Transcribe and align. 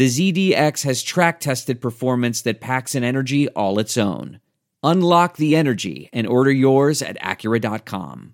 the 0.00 0.06
ZDX 0.06 0.84
has 0.84 1.02
track 1.02 1.40
tested 1.40 1.78
performance 1.78 2.40
that 2.40 2.58
packs 2.58 2.94
an 2.94 3.04
energy 3.04 3.48
all 3.50 3.78
its 3.78 3.98
own. 3.98 4.40
Unlock 4.82 5.36
the 5.36 5.54
energy 5.54 6.08
and 6.10 6.26
order 6.26 6.50
yours 6.50 7.02
at 7.02 7.20
Acura.com. 7.20 8.32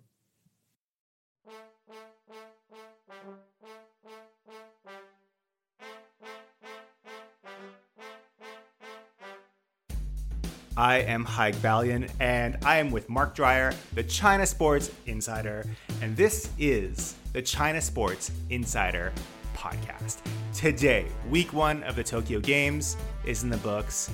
I 10.76 10.98
am 10.98 11.24
Haig 11.24 11.56
Balian, 11.56 12.08
and 12.20 12.58
I 12.64 12.76
am 12.76 12.92
with 12.92 13.08
Mark 13.08 13.34
Dreyer, 13.34 13.74
the 13.94 14.04
China 14.04 14.46
Sports 14.46 14.92
Insider, 15.06 15.66
and 16.00 16.16
this 16.16 16.48
is 16.60 17.16
the 17.32 17.42
China 17.42 17.80
Sports 17.80 18.30
Insider 18.50 19.12
podcast. 19.56 20.18
Today, 20.54 21.06
week 21.30 21.52
one 21.52 21.82
of 21.84 21.96
the 21.96 22.04
Tokyo 22.04 22.38
Games 22.38 22.96
is 23.24 23.42
in 23.42 23.50
the 23.50 23.56
books, 23.58 24.10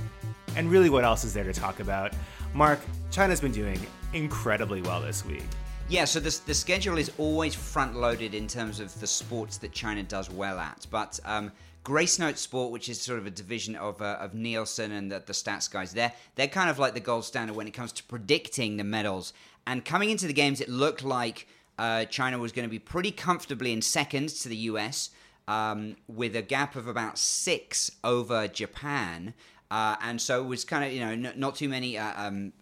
and 0.57 0.71
really, 0.71 0.89
what 0.89 1.05
else 1.05 1.25
is 1.25 1.35
there 1.35 1.45
to 1.45 1.53
talk 1.53 1.81
about? 1.81 2.13
Mark, 2.55 2.81
China's 3.11 3.41
been 3.41 3.53
doing 3.53 3.79
incredibly 4.13 4.83
well 4.83 5.01
this 5.01 5.25
week. 5.25 5.45
Yeah, 5.89 6.05
so 6.05 6.21
this, 6.21 6.39
the 6.39 6.55
schedule 6.55 6.97
is 6.97 7.11
always 7.19 7.55
front 7.55 7.97
loaded 7.97 8.35
in 8.35 8.47
terms 8.47 8.81
of 8.81 8.99
the 9.01 9.07
sports 9.07 9.59
that 9.59 9.73
China 9.73 10.03
does 10.03 10.31
well 10.31 10.59
at. 10.59 10.87
But 10.91 11.19
um, 11.25 11.53
Gracenote 11.85 12.39
Sport, 12.39 12.71
which 12.71 12.89
is 12.89 13.01
sort 13.01 13.19
of 13.19 13.27
a 13.27 13.31
division 13.31 13.77
of, 13.77 14.01
uh, 14.01 14.17
of 14.21 14.35
Nielsen 14.35 14.93
and 14.93 15.11
the, 15.11 15.23
the 15.27 15.33
stats 15.33 15.71
guys, 15.71 15.93
they're, 15.93 16.13
they're 16.37 16.49
kind 16.49 16.71
of 16.71 16.79
like 16.79 16.95
the 16.95 17.01
gold 17.01 17.25
standard 17.25 17.57
when 17.57 17.67
it 17.67 17.73
comes 17.73 17.93
to 17.93 18.05
predicting 18.05 18.77
the 18.77 18.85
medals. 18.85 19.33
And 19.67 19.85
coming 19.85 20.11
into 20.11 20.27
the 20.27 20.33
games, 20.33 20.61
it 20.61 20.69
looked 20.69 21.05
like 21.05 21.47
uh, 21.79 22.05
China 22.07 22.39
was 22.39 22.53
going 22.53 22.67
to 22.67 22.71
be 22.71 22.79
pretty 22.79 23.11
comfortably 23.11 23.73
in 23.73 23.83
seconds 23.83 24.41
to 24.41 24.49
the 24.49 24.57
US, 24.57 25.11
um, 25.49 25.97
with 26.09 26.37
a 26.37 26.43
gap 26.43 26.77
of 26.77 26.87
about 26.87 27.19
six 27.19 27.91
over 28.05 28.49
Japan. 28.49 29.35
Uh, 29.71 29.97
and 30.03 30.21
so 30.21 30.43
it 30.43 30.47
was 30.47 30.65
kind 30.65 30.85
of, 30.85 30.93
you 30.93 31.01
know, 31.01 31.31
n- 31.31 31.35
not 31.37 31.57
too 31.57 31.69
many 31.69 31.97
uh, 31.97 32.13
um, 32.27 32.53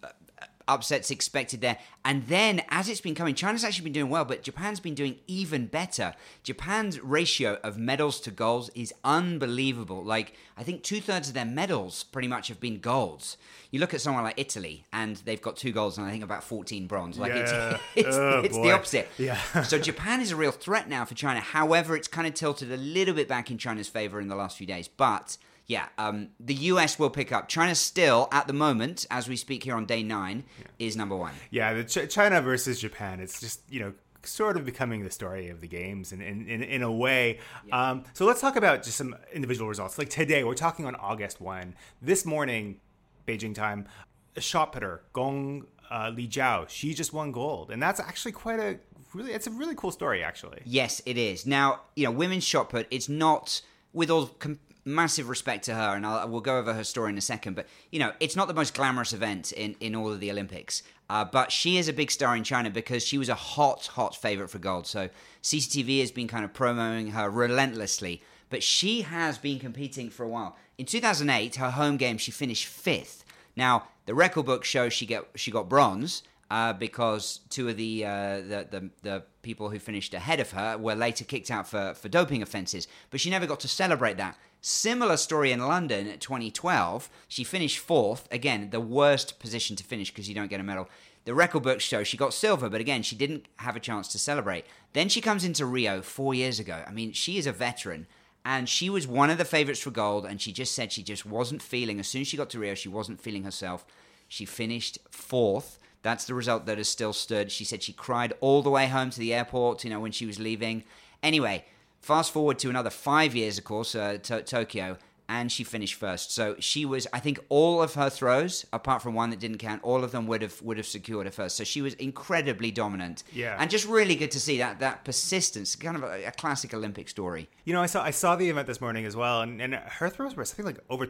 upsets 0.68 1.10
expected 1.10 1.60
there. 1.60 1.78
And 2.04 2.26
then 2.28 2.62
as 2.68 2.88
it's 2.88 3.00
been 3.00 3.14
coming, 3.14 3.34
China's 3.34 3.64
actually 3.64 3.84
been 3.84 3.92
doing 3.92 4.10
well, 4.10 4.24
but 4.24 4.42
Japan's 4.42 4.80
been 4.80 4.94
doing 4.94 5.16
even 5.26 5.66
better. 5.66 6.14
Japan's 6.42 7.00
ratio 7.00 7.58
of 7.62 7.76
medals 7.78 8.20
to 8.20 8.30
golds 8.30 8.70
is 8.74 8.92
unbelievable. 9.04 10.02
Like, 10.02 10.34
I 10.56 10.62
think 10.62 10.82
two 10.82 11.00
thirds 11.00 11.28
of 11.28 11.34
their 11.34 11.44
medals 11.44 12.04
pretty 12.04 12.28
much 12.28 12.48
have 12.48 12.60
been 12.60 12.80
golds. 12.80 13.36
You 13.70 13.80
look 13.80 13.94
at 13.94 14.00
someone 14.00 14.24
like 14.24 14.34
Italy, 14.38 14.84
and 14.92 15.16
they've 15.16 15.40
got 15.40 15.56
two 15.56 15.72
golds 15.72 15.96
and 15.98 16.06
I 16.06 16.10
think 16.10 16.24
about 16.24 16.42
14 16.44 16.86
bronze. 16.86 17.18
Like, 17.18 17.32
Yeah. 17.32 17.78
it's, 17.94 18.06
it's, 18.08 18.16
Oh, 18.16 18.40
it's 18.44 18.56
the 18.56 18.70
opposite. 18.72 19.08
Yeah. 19.18 19.40
so 19.62 19.78
Japan 19.78 20.20
is 20.20 20.32
a 20.32 20.36
real 20.36 20.52
threat 20.52 20.88
now 20.88 21.04
for 21.04 21.14
China. 21.14 21.40
However, 21.40 21.96
it's 21.96 22.08
kind 22.08 22.26
of 22.26 22.34
tilted 22.34 22.72
a 22.72 22.76
little 22.76 23.14
bit 23.14 23.28
back 23.28 23.50
in 23.50 23.58
China's 23.58 23.88
favor 23.88 24.20
in 24.20 24.28
the 24.28 24.36
last 24.36 24.56
few 24.56 24.66
days. 24.66 24.88
But 24.88 25.36
yeah, 25.70 25.86
um, 25.98 26.30
the 26.40 26.54
US 26.54 26.98
will 26.98 27.10
pick 27.10 27.30
up. 27.30 27.46
China 27.46 27.76
still, 27.76 28.28
at 28.32 28.48
the 28.48 28.52
moment, 28.52 29.06
as 29.08 29.28
we 29.28 29.36
speak 29.36 29.62
here 29.62 29.76
on 29.76 29.86
day 29.86 30.02
nine, 30.02 30.42
is 30.80 30.96
number 30.96 31.14
one. 31.14 31.32
Yeah, 31.50 31.74
the 31.74 31.84
Ch- 31.84 32.12
China 32.12 32.42
versus 32.42 32.80
Japan. 32.80 33.20
It's 33.20 33.40
just 33.40 33.60
you 33.70 33.78
know 33.78 33.92
sort 34.24 34.56
of 34.56 34.64
becoming 34.64 35.04
the 35.04 35.12
story 35.12 35.48
of 35.48 35.60
the 35.60 35.68
games 35.68 36.10
in 36.10 36.20
in, 36.20 36.48
in, 36.48 36.64
in 36.64 36.82
a 36.82 36.90
way. 36.90 37.38
Um, 37.70 38.02
so 38.14 38.24
let's 38.24 38.40
talk 38.40 38.56
about 38.56 38.82
just 38.82 38.96
some 38.98 39.14
individual 39.32 39.68
results. 39.68 39.96
Like 39.96 40.10
today, 40.10 40.42
we're 40.42 40.54
talking 40.54 40.86
on 40.86 40.96
August 40.96 41.40
one. 41.40 41.76
This 42.02 42.26
morning, 42.26 42.80
Beijing 43.28 43.54
time, 43.54 43.86
a 44.34 44.40
shot 44.40 44.72
putter 44.72 45.02
Gong 45.12 45.66
uh, 45.88 46.10
Lijiao. 46.10 46.68
She 46.68 46.94
just 46.94 47.12
won 47.12 47.30
gold, 47.30 47.70
and 47.70 47.80
that's 47.80 48.00
actually 48.00 48.32
quite 48.32 48.58
a 48.58 48.80
really. 49.14 49.30
It's 49.30 49.46
a 49.46 49.52
really 49.52 49.76
cool 49.76 49.92
story, 49.92 50.24
actually. 50.24 50.62
Yes, 50.64 51.00
it 51.06 51.16
is. 51.16 51.46
Now, 51.46 51.82
you 51.94 52.06
know, 52.06 52.10
women's 52.10 52.42
shot 52.42 52.70
put, 52.70 52.88
it's 52.90 53.08
not, 53.08 53.62
with 53.92 54.10
all 54.10 54.26
com- 54.26 54.58
massive 54.94 55.28
respect 55.28 55.64
to 55.64 55.74
her, 55.74 55.96
and 55.96 56.06
I'll, 56.06 56.28
we'll 56.28 56.40
go 56.40 56.58
over 56.58 56.74
her 56.74 56.84
story 56.84 57.10
in 57.10 57.18
a 57.18 57.22
second, 57.22 57.54
but, 57.54 57.66
you 57.90 57.98
know, 57.98 58.12
it's 58.20 58.36
not 58.36 58.48
the 58.48 58.54
most 58.54 58.74
glamorous 58.74 59.12
event 59.12 59.52
in, 59.52 59.76
in 59.80 59.94
all 59.94 60.12
of 60.12 60.20
the 60.20 60.30
Olympics. 60.30 60.82
Uh, 61.08 61.24
but 61.24 61.50
she 61.50 61.76
is 61.76 61.88
a 61.88 61.92
big 61.92 62.10
star 62.10 62.36
in 62.36 62.44
China 62.44 62.70
because 62.70 63.02
she 63.04 63.18
was 63.18 63.28
a 63.28 63.34
hot, 63.34 63.86
hot 63.86 64.14
favorite 64.14 64.48
for 64.48 64.58
gold. 64.58 64.86
So 64.86 65.08
CCTV 65.42 66.00
has 66.00 66.12
been 66.12 66.28
kind 66.28 66.44
of 66.44 66.52
promoting 66.52 67.08
her 67.08 67.28
relentlessly. 67.28 68.22
But 68.50 68.62
she 68.64 69.02
has 69.02 69.38
been 69.38 69.58
competing 69.58 70.10
for 70.10 70.24
a 70.24 70.28
while. 70.28 70.56
In 70.76 70.84
2008, 70.84 71.56
her 71.56 71.70
home 71.70 71.96
game, 71.96 72.18
she 72.18 72.32
finished 72.32 72.66
fifth. 72.66 73.24
Now, 73.56 73.86
the 74.06 74.14
record 74.14 74.44
book 74.44 74.64
shows 74.64 74.92
she 74.92 75.06
get 75.06 75.24
she 75.36 75.50
got 75.50 75.68
bronze 75.68 76.24
uh, 76.50 76.72
because 76.72 77.40
two 77.48 77.68
of 77.68 77.76
the, 77.76 78.04
uh, 78.04 78.36
the 78.40 78.66
the 78.70 78.90
the 79.02 79.22
people 79.42 79.70
who 79.70 79.78
finished 79.78 80.14
ahead 80.14 80.40
of 80.40 80.50
her 80.50 80.76
were 80.76 80.94
later 80.94 81.24
kicked 81.24 81.50
out 81.50 81.68
for 81.68 81.94
for 81.94 82.08
doping 82.08 82.42
offences. 82.42 82.88
But 83.10 83.20
she 83.20 83.30
never 83.30 83.46
got 83.46 83.60
to 83.60 83.68
celebrate 83.68 84.16
that. 84.16 84.36
Similar 84.60 85.16
story 85.16 85.52
in 85.52 85.60
London 85.60 86.06
at 86.08 86.20
2012. 86.20 87.08
She 87.28 87.44
finished 87.44 87.78
fourth. 87.78 88.28
Again, 88.30 88.70
the 88.70 88.80
worst 88.80 89.38
position 89.38 89.76
to 89.76 89.84
finish 89.84 90.10
because 90.10 90.28
you 90.28 90.34
don't 90.34 90.50
get 90.50 90.60
a 90.60 90.64
medal. 90.64 90.88
The 91.24 91.34
record 91.34 91.62
books 91.62 91.84
show 91.84 92.02
she 92.02 92.16
got 92.16 92.34
silver, 92.34 92.68
but 92.68 92.80
again, 92.80 93.02
she 93.02 93.16
didn't 93.16 93.46
have 93.56 93.76
a 93.76 93.80
chance 93.80 94.08
to 94.08 94.18
celebrate. 94.18 94.64
Then 94.92 95.08
she 95.08 95.20
comes 95.20 95.44
into 95.44 95.66
Rio 95.66 96.02
four 96.02 96.34
years 96.34 96.58
ago. 96.58 96.82
I 96.86 96.92
mean, 96.92 97.12
she 97.12 97.38
is 97.38 97.46
a 97.46 97.52
veteran 97.52 98.06
and 98.44 98.68
she 98.68 98.88
was 98.88 99.06
one 99.06 99.30
of 99.30 99.38
the 99.38 99.44
favorites 99.44 99.80
for 99.80 99.90
gold 99.90 100.24
and 100.24 100.40
she 100.40 100.52
just 100.52 100.74
said 100.74 100.92
she 100.92 101.02
just 101.02 101.26
wasn't 101.26 101.62
feeling 101.62 102.00
as 102.00 102.08
soon 102.08 102.22
as 102.22 102.28
she 102.28 102.36
got 102.36 102.50
to 102.50 102.58
rio 102.58 102.74
she 102.74 102.88
wasn't 102.88 103.20
feeling 103.20 103.44
herself 103.44 103.84
she 104.28 104.44
finished 104.44 104.98
fourth 105.10 105.78
that's 106.02 106.24
the 106.24 106.34
result 106.34 106.66
that 106.66 106.78
has 106.78 106.88
still 106.88 107.12
stood 107.12 107.52
she 107.52 107.64
said 107.64 107.82
she 107.82 107.92
cried 107.92 108.32
all 108.40 108.62
the 108.62 108.70
way 108.70 108.86
home 108.86 109.10
to 109.10 109.18
the 109.18 109.34
airport 109.34 109.84
you 109.84 109.90
know 109.90 110.00
when 110.00 110.12
she 110.12 110.26
was 110.26 110.40
leaving 110.40 110.82
anyway 111.22 111.64
fast 112.00 112.32
forward 112.32 112.58
to 112.58 112.68
another 112.70 112.90
five 112.90 113.34
years 113.36 113.58
of 113.58 113.64
course 113.64 113.94
uh, 113.94 114.18
to- 114.22 114.42
tokyo 114.42 114.96
and 115.36 115.50
she 115.54 115.62
finished 115.64 115.94
first 115.94 116.26
so 116.38 116.44
she 116.58 116.82
was 116.84 117.06
i 117.12 117.20
think 117.26 117.38
all 117.48 117.80
of 117.86 117.94
her 117.94 118.10
throws 118.10 118.66
apart 118.72 119.00
from 119.02 119.12
one 119.14 119.30
that 119.30 119.38
didn't 119.44 119.58
count 119.68 119.80
all 119.82 120.02
of 120.06 120.10
them 120.14 120.26
would 120.26 120.42
have 120.42 120.60
would 120.66 120.76
have 120.76 120.86
secured 120.96 121.24
her 121.26 121.32
first 121.40 121.54
so 121.56 121.64
she 121.64 121.80
was 121.86 121.94
incredibly 121.94 122.70
dominant 122.82 123.22
Yeah. 123.32 123.56
and 123.60 123.70
just 123.70 123.86
really 123.86 124.16
good 124.22 124.32
to 124.32 124.40
see 124.40 124.58
that 124.58 124.80
that 124.80 125.04
persistence 125.04 125.76
kind 125.76 125.96
of 125.96 126.02
a, 126.02 126.24
a 126.26 126.32
classic 126.42 126.74
olympic 126.74 127.08
story 127.08 127.48
You 127.64 127.74
know, 127.74 127.82
I 127.82 127.86
saw 127.94 128.00
I 128.02 128.10
saw 128.22 128.30
the 128.36 128.48
event 128.52 128.66
this 128.66 128.80
morning 128.80 129.04
as 129.10 129.14
well, 129.22 129.36
and, 129.44 129.52
and 129.64 129.74
her 129.98 130.08
throws 130.14 130.34
were 130.36 130.44
something 130.44 130.66
like 130.70 130.80
over 130.94 131.04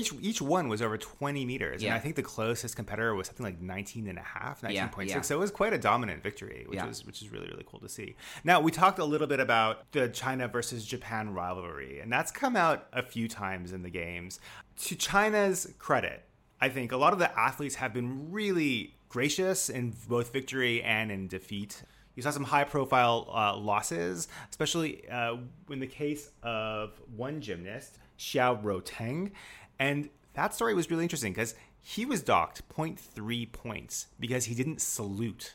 each 0.00 0.10
each 0.30 0.40
one 0.56 0.64
was 0.72 0.80
over 0.86 0.96
20 0.98 1.44
meters, 1.52 1.78
Yeah. 1.82 1.88
and 1.90 1.96
I 1.98 2.00
think 2.04 2.14
the 2.22 2.28
closest 2.36 2.72
competitor 2.80 3.14
was 3.14 3.26
something 3.28 3.46
like 3.50 3.60
19 3.60 4.08
and 4.12 4.18
a 4.18 4.26
half, 4.36 4.56
19.6. 4.62 4.72
Yeah, 4.74 5.14
yeah. 5.16 5.20
So 5.28 5.36
it 5.38 5.42
was 5.46 5.52
quite 5.60 5.72
a 5.72 5.78
dominant 5.90 6.20
victory, 6.28 6.60
which 6.68 6.78
Yeah. 6.78 6.86
was 6.90 6.98
which 7.08 7.18
is 7.22 7.28
really 7.34 7.48
really 7.52 7.66
cool 7.70 7.80
to 7.86 7.88
see. 7.98 8.08
Now 8.50 8.56
we 8.66 8.70
talked 8.82 8.98
a 8.98 9.08
little 9.12 9.30
bit 9.34 9.40
about 9.48 9.74
the 9.96 10.04
China 10.22 10.44
versus 10.56 10.80
Japan 10.94 11.24
rivalry, 11.40 11.92
and 12.02 12.08
that's 12.14 12.30
come 12.42 12.54
out 12.64 12.78
a 12.92 13.02
few 13.14 13.26
times 13.42 13.59
in 13.66 13.82
the 13.82 13.90
games. 13.90 14.40
To 14.84 14.94
China's 14.94 15.72
credit, 15.78 16.24
I 16.60 16.68
think 16.68 16.92
a 16.92 16.96
lot 16.96 17.12
of 17.12 17.18
the 17.18 17.38
athletes 17.38 17.76
have 17.76 17.92
been 17.92 18.30
really 18.30 18.94
gracious 19.08 19.68
in 19.68 19.94
both 20.08 20.32
victory 20.32 20.82
and 20.82 21.10
in 21.10 21.28
defeat. 21.28 21.82
You 22.14 22.22
saw 22.22 22.30
some 22.30 22.44
high 22.44 22.64
profile 22.64 23.28
uh, 23.32 23.56
losses, 23.56 24.28
especially 24.50 25.08
uh, 25.08 25.36
in 25.70 25.80
the 25.80 25.86
case 25.86 26.30
of 26.42 27.00
one 27.16 27.40
gymnast, 27.40 27.98
Xiao 28.18 28.62
Ruoteng. 28.62 29.32
And 29.78 30.10
that 30.34 30.54
story 30.54 30.74
was 30.74 30.90
really 30.90 31.04
interesting 31.04 31.32
because 31.32 31.54
he 31.80 32.04
was 32.04 32.22
docked 32.22 32.68
0.3 32.68 33.52
points 33.52 34.08
because 34.18 34.44
he 34.44 34.54
didn't 34.54 34.80
salute. 34.80 35.54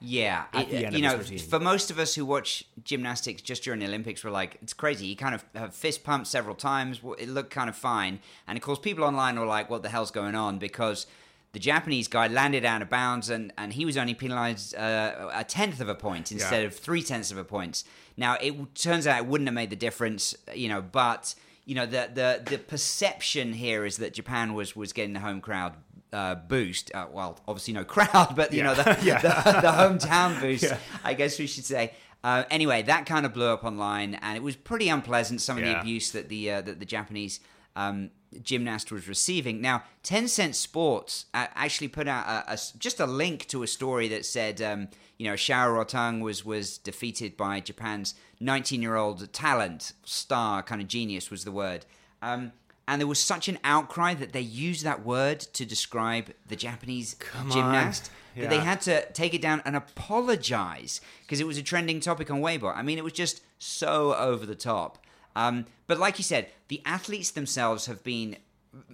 Yeah, 0.00 0.44
it- 0.52 0.92
you 0.92 1.00
know, 1.00 1.18
for 1.18 1.58
most 1.58 1.90
of 1.90 1.98
us 1.98 2.14
who 2.14 2.26
watch 2.26 2.64
gymnastics 2.84 3.40
just 3.42 3.62
during 3.64 3.80
the 3.80 3.86
Olympics, 3.86 4.22
we're 4.22 4.30
like, 4.30 4.58
it's 4.62 4.74
crazy. 4.74 5.06
You 5.06 5.16
kind 5.16 5.34
of 5.34 5.44
have 5.54 5.74
fist 5.74 6.04
pumped 6.04 6.26
several 6.26 6.54
times. 6.54 7.00
It 7.18 7.28
looked 7.28 7.50
kind 7.50 7.68
of 7.70 7.76
fine, 7.76 8.20
and 8.46 8.58
of 8.58 8.62
course, 8.62 8.78
people 8.78 9.04
online 9.04 9.38
were 9.38 9.46
like, 9.46 9.70
"What 9.70 9.82
the 9.82 9.88
hell's 9.88 10.10
going 10.10 10.34
on?" 10.34 10.58
Because 10.58 11.06
the 11.52 11.58
Japanese 11.58 12.08
guy 12.08 12.26
landed 12.28 12.66
out 12.66 12.82
of 12.82 12.90
bounds, 12.90 13.30
and, 13.30 13.52
and 13.56 13.72
he 13.72 13.86
was 13.86 13.96
only 13.96 14.12
penalised 14.12 14.74
uh, 14.76 15.30
a 15.32 15.42
tenth 15.44 15.80
of 15.80 15.88
a 15.88 15.94
point 15.94 16.30
instead 16.30 16.60
Yeah. 16.60 16.66
of 16.66 16.76
three 16.76 17.02
tenths 17.02 17.30
of 17.30 17.38
a 17.38 17.44
point. 17.44 17.82
Now 18.18 18.34
it 18.34 18.74
turns 18.74 19.06
out 19.06 19.16
it 19.18 19.26
wouldn't 19.26 19.48
have 19.48 19.54
made 19.54 19.70
the 19.70 19.76
difference, 19.76 20.34
you 20.54 20.68
know, 20.68 20.82
but 20.82 21.34
you 21.64 21.74
know 21.74 21.86
the 21.86 22.10
the 22.12 22.42
the 22.50 22.58
perception 22.58 23.54
here 23.54 23.86
is 23.86 23.96
that 23.96 24.12
Japan 24.12 24.52
was 24.52 24.76
was 24.76 24.92
getting 24.92 25.14
the 25.14 25.20
home 25.20 25.40
crowd. 25.40 25.72
Uh, 26.12 26.34
boost. 26.36 26.90
Uh, 26.94 27.06
well, 27.12 27.38
obviously 27.48 27.74
no 27.74 27.84
crowd, 27.94 28.34
but 28.36 28.52
you 28.52 28.58
Yeah. 28.58 28.64
know 28.64 28.74
the, 28.74 28.98
Yeah. 29.02 29.20
the, 29.20 29.28
the 29.60 29.72
hometown 29.72 30.40
boost. 30.40 30.62
Yeah. 30.64 30.78
I 31.04 31.14
guess 31.14 31.38
we 31.38 31.46
should 31.46 31.64
say. 31.64 31.92
Uh, 32.24 32.44
anyway, 32.50 32.82
that 32.82 33.06
kind 33.06 33.26
of 33.26 33.32
blew 33.34 33.46
up 33.48 33.64
online, 33.64 34.14
and 34.16 34.36
it 34.36 34.42
was 34.42 34.56
pretty 34.56 34.88
unpleasant. 34.88 35.40
Some 35.40 35.58
of 35.58 35.64
the 35.64 35.78
abuse 35.78 36.12
that 36.12 36.28
the 36.28 36.50
uh, 36.50 36.60
that 36.62 36.80
the 36.80 36.86
Japanese 36.86 37.40
um, 37.76 38.10
gymnast 38.42 38.90
was 38.90 39.06
receiving. 39.08 39.60
Now, 39.60 39.84
Tencent 40.02 40.54
Sports 40.54 41.26
uh, 41.34 41.46
actually 41.54 41.88
put 41.88 42.08
out 42.08 42.26
a, 42.26 42.54
a 42.54 42.58
just 42.78 42.98
a 43.00 43.06
link 43.06 43.46
to 43.48 43.62
a 43.62 43.66
story 43.66 44.08
that 44.08 44.24
said, 44.24 44.60
um, 44.62 44.88
you 45.18 45.26
know, 45.28 45.34
Xiao 45.34 45.68
Ruoteng 45.84 46.20
was 46.22 46.44
was 46.44 46.78
defeated 46.78 47.36
by 47.36 47.60
Japan's 47.60 48.14
19 48.40 48.80
year 48.82 48.96
old 48.96 49.32
talent 49.32 49.92
star, 50.04 50.62
kind 50.62 50.80
of 50.80 50.88
genius 50.88 51.30
was 51.30 51.44
the 51.44 51.52
word. 51.52 51.84
Um, 52.22 52.52
and 52.88 53.00
there 53.00 53.08
was 53.08 53.18
such 53.18 53.48
an 53.48 53.58
outcry 53.64 54.14
that 54.14 54.32
they 54.32 54.40
used 54.40 54.84
that 54.84 55.04
word 55.04 55.40
to 55.40 55.64
describe 55.66 56.32
the 56.46 56.56
Japanese 56.56 57.14
Come 57.18 57.50
gymnast 57.50 58.10
that 58.36 58.50
they 58.50 58.58
had 58.58 58.80
to 58.82 59.10
take 59.12 59.32
it 59.34 59.40
down 59.42 59.62
and 59.64 59.74
apologize 59.74 61.00
because 61.22 61.40
it 61.40 61.46
was 61.46 61.58
a 61.58 61.62
trending 61.62 62.00
topic 62.00 62.30
on 62.30 62.40
Weibo. 62.40 62.74
I 62.76 62.82
mean, 62.82 62.98
it 62.98 63.04
was 63.04 63.12
just 63.12 63.40
so 63.58 64.14
over 64.14 64.44
the 64.46 64.54
top. 64.54 64.98
Um, 65.34 65.66
but 65.86 65.98
like 65.98 66.18
you 66.18 66.24
said, 66.24 66.48
the 66.68 66.82
athletes 66.84 67.30
themselves 67.30 67.86
have 67.86 68.02
been 68.02 68.36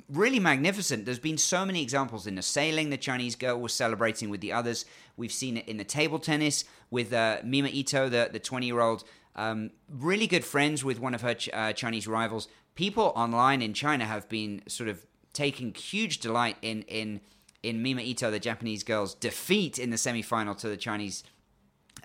really 0.08 0.38
magnificent. 0.38 1.04
There's 1.04 1.18
been 1.18 1.38
so 1.38 1.64
many 1.64 1.82
examples 1.82 2.26
in 2.26 2.34
the 2.34 2.42
sailing. 2.42 2.90
The 2.90 2.96
Chinese 2.96 3.34
girl 3.36 3.60
was 3.60 3.72
celebrating 3.72 4.30
with 4.30 4.40
the 4.40 4.52
others. 4.52 4.84
We've 5.16 5.32
seen 5.32 5.56
it 5.56 5.68
in 5.68 5.76
the 5.76 5.84
table 5.84 6.18
tennis 6.18 6.64
with 6.90 7.12
uh, 7.12 7.38
Mima 7.44 7.68
Ito, 7.68 8.08
the 8.08 8.30
the 8.32 8.38
20 8.38 8.66
year 8.66 8.80
old, 8.80 9.04
um, 9.36 9.70
really 9.88 10.26
good 10.26 10.44
friends 10.44 10.84
with 10.84 11.00
one 11.00 11.14
of 11.14 11.22
her 11.22 11.34
ch- 11.34 11.48
uh, 11.52 11.72
Chinese 11.72 12.06
rivals. 12.06 12.48
People 12.74 13.12
online 13.16 13.60
in 13.62 13.74
China 13.74 14.04
have 14.06 14.28
been 14.28 14.62
sort 14.66 14.88
of 14.88 15.04
taking 15.32 15.74
huge 15.74 16.18
delight 16.18 16.56
in 16.62 16.82
in 16.82 17.20
in 17.62 17.82
Mima 17.82 18.00
Ito, 18.02 18.30
the 18.30 18.40
Japanese 18.40 18.82
girl's 18.82 19.14
defeat 19.14 19.78
in 19.78 19.90
the 19.90 19.98
semi 19.98 20.22
final 20.22 20.54
to 20.56 20.68
the 20.68 20.76
Chinese 20.76 21.22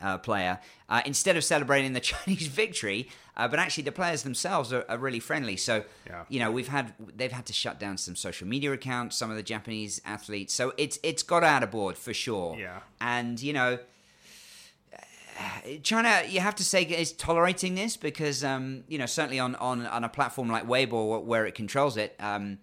uh, 0.02 0.18
player 0.20 0.60
uh, 0.90 1.02
instead 1.06 1.36
of 1.38 1.44
celebrating 1.44 1.94
the 1.94 2.00
Chinese 2.12 2.48
victory. 2.48 3.10
Uh, 3.36 3.48
but 3.48 3.60
actually, 3.60 3.84
the 3.84 3.92
players 3.92 4.24
themselves 4.24 4.72
are, 4.74 4.86
are 4.90 4.98
really 4.98 5.20
friendly. 5.20 5.56
So, 5.58 5.84
Yeah. 6.08 6.26
you 6.30 6.40
know, 6.40 6.52
we've 6.52 6.68
had 6.68 6.94
they've 7.16 7.32
had 7.32 7.46
to 7.48 7.54
shut 7.54 7.80
down 7.80 7.98
some 7.98 8.16
social 8.16 8.48
media 8.48 8.72
accounts. 8.74 9.16
Some 9.16 9.30
of 9.32 9.38
the 9.38 9.44
Japanese 9.44 10.02
athletes. 10.06 10.54
So 10.54 10.74
it's 10.78 11.00
it's 11.04 11.24
got 11.24 11.44
out 11.44 11.64
of 11.64 11.72
board 11.72 11.98
for 11.98 12.14
sure. 12.14 12.58
Yeah. 12.60 12.80
And 13.02 13.42
you 13.42 13.54
know. 13.54 13.80
China, 15.84 16.24
you 16.28 16.40
have 16.40 16.56
to 16.56 16.64
say, 16.64 16.84
is 16.84 17.12
tolerating 17.14 17.76
this 17.76 17.98
because, 17.98 18.44
um, 18.44 18.84
you 18.88 18.98
know, 18.98 19.06
certainly 19.06 19.40
on, 19.40 19.56
on, 19.56 19.86
on 19.86 20.04
a 20.04 20.10
platform 20.10 20.50
like 20.50 20.68
Weibo 20.68 21.24
where 21.24 21.46
it 21.46 21.56
controls 21.56 21.98
it, 21.98 22.16
um, 22.20 22.60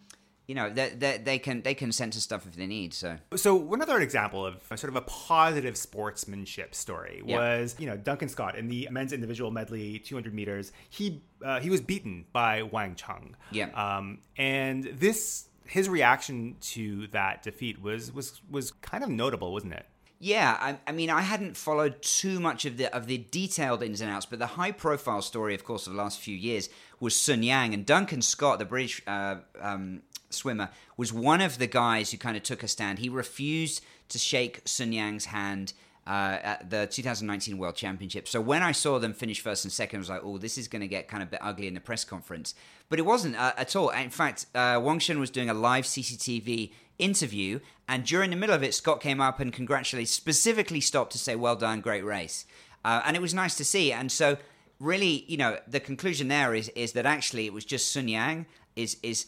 you 0.47 0.55
know, 0.55 0.69
they, 0.69 0.91
they, 0.91 1.19
they 1.19 1.38
can 1.38 1.62
they 1.62 1.75
can 1.75 1.91
censor 1.91 2.21
stuff 2.21 2.47
if 2.47 2.55
they 2.55 2.67
need. 2.67 2.93
So 2.93 3.17
So 3.35 3.73
another 3.73 4.00
example 4.00 4.44
of 4.44 4.56
a 4.71 4.76
sort 4.76 4.91
of 4.91 4.97
a 4.97 5.00
positive 5.03 5.76
sportsmanship 5.76 6.75
story 6.75 7.23
was, 7.25 7.76
you 7.79 7.87
know, 7.87 7.97
Duncan 7.97 8.29
Scott 8.29 8.56
in 8.56 8.69
the 8.69 8.88
men's 8.91 9.12
individual 9.12 9.50
medley 9.50 9.99
200 10.00 10.35
meters. 10.35 10.73
He 10.91 11.23
uh, 11.43 11.61
he 11.61 11.70
was 11.70 11.81
beaten 11.81 12.27
by 12.32 12.62
Wang 12.62 12.94
Shun. 12.94 13.37
Yeah. 13.53 13.70
Um, 13.73 14.19
and 14.37 14.85
this 14.85 15.49
his 15.67 15.88
reaction 15.88 16.56
to 16.61 17.06
that 17.09 17.43
defeat 17.43 17.81
was 17.81 18.12
was 18.12 18.43
was 18.50 18.70
kind 18.70 19.03
of 19.03 19.09
notable, 19.09 19.53
wasn't 19.53 19.73
it? 19.73 19.87
Yeah, 20.20 20.56
I, 20.61 20.78
I 20.87 20.93
mean, 20.93 21.11
I 21.11 21.22
hadn't 21.22 21.56
followed 21.56 22.00
too 22.00 22.40
much 22.40 22.64
of 22.64 22.76
the 22.76 22.94
of 22.94 23.06
the 23.06 23.19
detailed 23.19 23.82
ins 23.82 24.00
and 24.00 24.11
outs, 24.11 24.26
but 24.26 24.38
the 24.38 24.46
high 24.46 24.72
profile 24.72 25.22
story, 25.22 25.55
of 25.55 25.64
course, 25.64 25.87
of 25.87 25.93
the 25.93 25.99
last 25.99 26.20
few 26.20 26.37
years 26.37 26.69
was 27.00 27.16
Sun 27.16 27.43
Yang 27.43 27.75
and 27.75 27.84
Duncan 27.87 28.22
Scott, 28.22 28.58
the 28.58 28.64
British 28.64 29.02
uh, 29.06 29.37
um, 29.61 30.02
swimmer, 30.31 30.70
was 30.96 31.12
one 31.12 31.40
of 31.40 31.58
the 31.58 31.66
guys 31.66 32.11
who 32.11 32.16
kind 32.16 32.37
of 32.37 32.43
took 32.43 32.62
a 32.62 32.69
stand. 32.69 33.00
He 33.00 33.08
refused 33.08 33.84
to 34.08 34.19
shake 34.19 34.62
Sun 34.64 34.93
Yang's 34.93 35.26
hand. 35.26 35.72
Uh, 36.06 36.38
at 36.43 36.69
the 36.69 36.87
2019 36.87 37.56
World 37.56 37.75
Championship. 37.76 38.28
So 38.28 38.38
when 38.38 38.62
I 38.62 38.72
saw 38.72 38.99
them 38.99 39.14
finish 39.14 39.40
first 39.40 39.64
and 39.64 39.72
second, 39.72 39.96
I 39.96 40.00
was 40.00 40.10
like, 40.10 40.20
"Oh, 40.22 40.37
this 40.37 40.58
is 40.58 40.69
going 40.69 40.82
to 40.82 40.87
get 40.87 41.08
kind 41.08 41.22
of 41.22 41.28
a 41.28 41.31
bit 41.31 41.40
ugly 41.43 41.67
in 41.67 41.72
the 41.72 41.81
press 41.81 42.05
conference." 42.05 42.55
But 42.90 42.99
it 42.99 43.06
wasn't 43.06 43.37
uh, 43.37 43.55
at 43.56 43.75
all. 43.75 43.88
In 43.88 44.10
fact, 44.10 44.44
uh, 44.55 44.78
Wang 44.84 44.99
Shun 44.99 45.19
was 45.19 45.31
doing 45.31 45.49
a 45.49 45.55
live 45.55 45.87
CCTV 45.87 46.72
interview, 46.99 47.61
and 47.88 48.05
during 48.05 48.31
the 48.31 48.37
middle 48.37 48.55
of 48.55 48.62
it, 48.62 48.75
Scott 48.75 49.00
came 49.00 49.20
up 49.20 49.41
and 49.41 49.52
congratulated, 49.52 50.08
specifically 50.08 50.81
stopped 50.81 51.12
to 51.12 51.19
say, 51.19 51.37
"Well 51.37 51.56
done, 51.56 51.81
great 51.81 52.05
race," 52.05 52.46
uh, 52.85 53.02
and 53.05 53.17
it 53.17 53.20
was 53.20 53.35
nice 53.35 53.56
to 53.56 53.64
see. 53.64 53.93
And 53.93 54.11
so, 54.11 54.38
really, 54.79 55.25
you 55.29 55.37
know, 55.37 55.58
the 55.67 55.81
conclusion 55.81 56.29
there 56.29 56.55
is 56.55 56.69
is 56.70 56.93
that 56.93 57.06
actually 57.06 57.46
it 57.46 57.52
was 57.52 57.64
just 57.64 57.93
Sun 57.93 58.08
Yang 58.08 58.46
is 58.76 58.96
is 59.02 59.26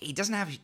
he 0.00 0.12
doesn't 0.12 0.34
have 0.34 0.58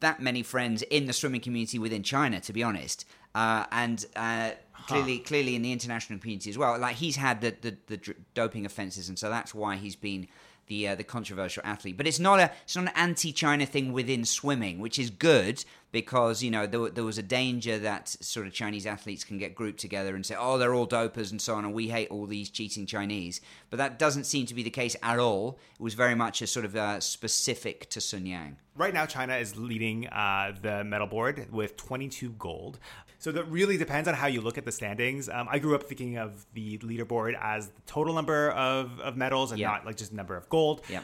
that 0.00 0.20
many 0.20 0.42
friends 0.42 0.82
in 0.82 1.06
the 1.06 1.12
swimming 1.12 1.40
community 1.40 1.78
within 1.78 2.02
China, 2.02 2.40
to 2.40 2.52
be 2.52 2.62
honest, 2.62 3.04
uh, 3.34 3.64
and. 3.72 4.06
Uh, 4.16 4.50
Clearly, 4.86 5.18
clearly, 5.18 5.54
in 5.54 5.62
the 5.62 5.70
international 5.70 6.18
community 6.18 6.50
as 6.50 6.58
well, 6.58 6.76
like 6.76 6.96
he's 6.96 7.14
had 7.14 7.42
the, 7.42 7.54
the, 7.60 7.76
the 7.86 8.14
doping 8.34 8.66
offences, 8.66 9.08
and 9.08 9.16
so 9.16 9.28
that's 9.28 9.54
why 9.54 9.76
he's 9.76 9.94
been 9.94 10.26
the 10.70 10.88
uh, 10.88 10.94
the 10.94 11.04
controversial 11.04 11.62
athlete. 11.66 11.98
But 11.98 12.06
it's 12.06 12.18
not 12.18 12.40
a 12.40 12.50
it's 12.62 12.76
not 12.76 12.86
an 12.86 12.92
anti-China 12.94 13.66
thing 13.66 13.92
within 13.92 14.24
swimming, 14.24 14.78
which 14.78 14.98
is 14.98 15.10
good 15.10 15.62
because 15.92 16.42
you 16.42 16.50
know 16.50 16.66
there, 16.66 16.88
there 16.90 17.04
was 17.04 17.18
a 17.18 17.22
danger 17.22 17.78
that 17.78 18.08
sort 18.08 18.46
of 18.46 18.52
Chinese 18.52 18.86
athletes 18.86 19.24
can 19.24 19.38
get 19.38 19.54
grouped 19.54 19.80
together 19.80 20.14
and 20.14 20.24
say, 20.24 20.36
oh, 20.38 20.58
they're 20.58 20.74
all 20.74 20.86
dopers 20.86 21.30
and 21.30 21.40
so 21.40 21.54
on, 21.54 21.64
and 21.64 21.74
we 21.74 21.88
hate 21.88 22.08
all 22.10 22.26
these 22.26 22.50
cheating 22.50 22.86
Chinese. 22.86 23.40
But 23.70 23.78
that 23.78 23.98
doesn't 23.98 24.24
seem 24.24 24.46
to 24.46 24.54
be 24.54 24.62
the 24.62 24.70
case 24.70 24.96
at 25.02 25.18
all. 25.18 25.58
It 25.78 25.82
was 25.82 25.94
very 25.94 26.14
much 26.14 26.42
a 26.42 26.46
sort 26.46 26.64
of 26.64 26.76
uh, 26.76 27.00
specific 27.00 27.88
to 27.90 28.00
Sun 28.00 28.26
Yang. 28.26 28.56
Right 28.76 28.94
now, 28.94 29.06
China 29.06 29.36
is 29.36 29.56
leading 29.56 30.06
uh, 30.08 30.52
the 30.62 30.84
medal 30.84 31.06
board 31.06 31.48
with 31.52 31.76
22 31.76 32.30
gold. 32.38 32.78
So 33.18 33.30
that 33.32 33.44
really 33.44 33.76
depends 33.76 34.08
on 34.08 34.14
how 34.14 34.28
you 34.28 34.40
look 34.40 34.56
at 34.56 34.64
the 34.64 34.72
standings. 34.72 35.28
Um, 35.28 35.46
I 35.50 35.58
grew 35.58 35.74
up 35.74 35.82
thinking 35.82 36.16
of 36.16 36.46
the 36.54 36.78
leaderboard 36.78 37.36
as 37.38 37.68
the 37.68 37.82
total 37.86 38.14
number 38.14 38.50
of, 38.52 38.98
of 39.00 39.16
medals 39.18 39.50
and 39.50 39.60
Yeah. 39.60 39.68
not 39.72 39.84
like 39.84 39.96
just 39.96 40.12
number 40.14 40.36
of 40.36 40.48
gold. 40.48 40.80
Yeah. 40.88 41.02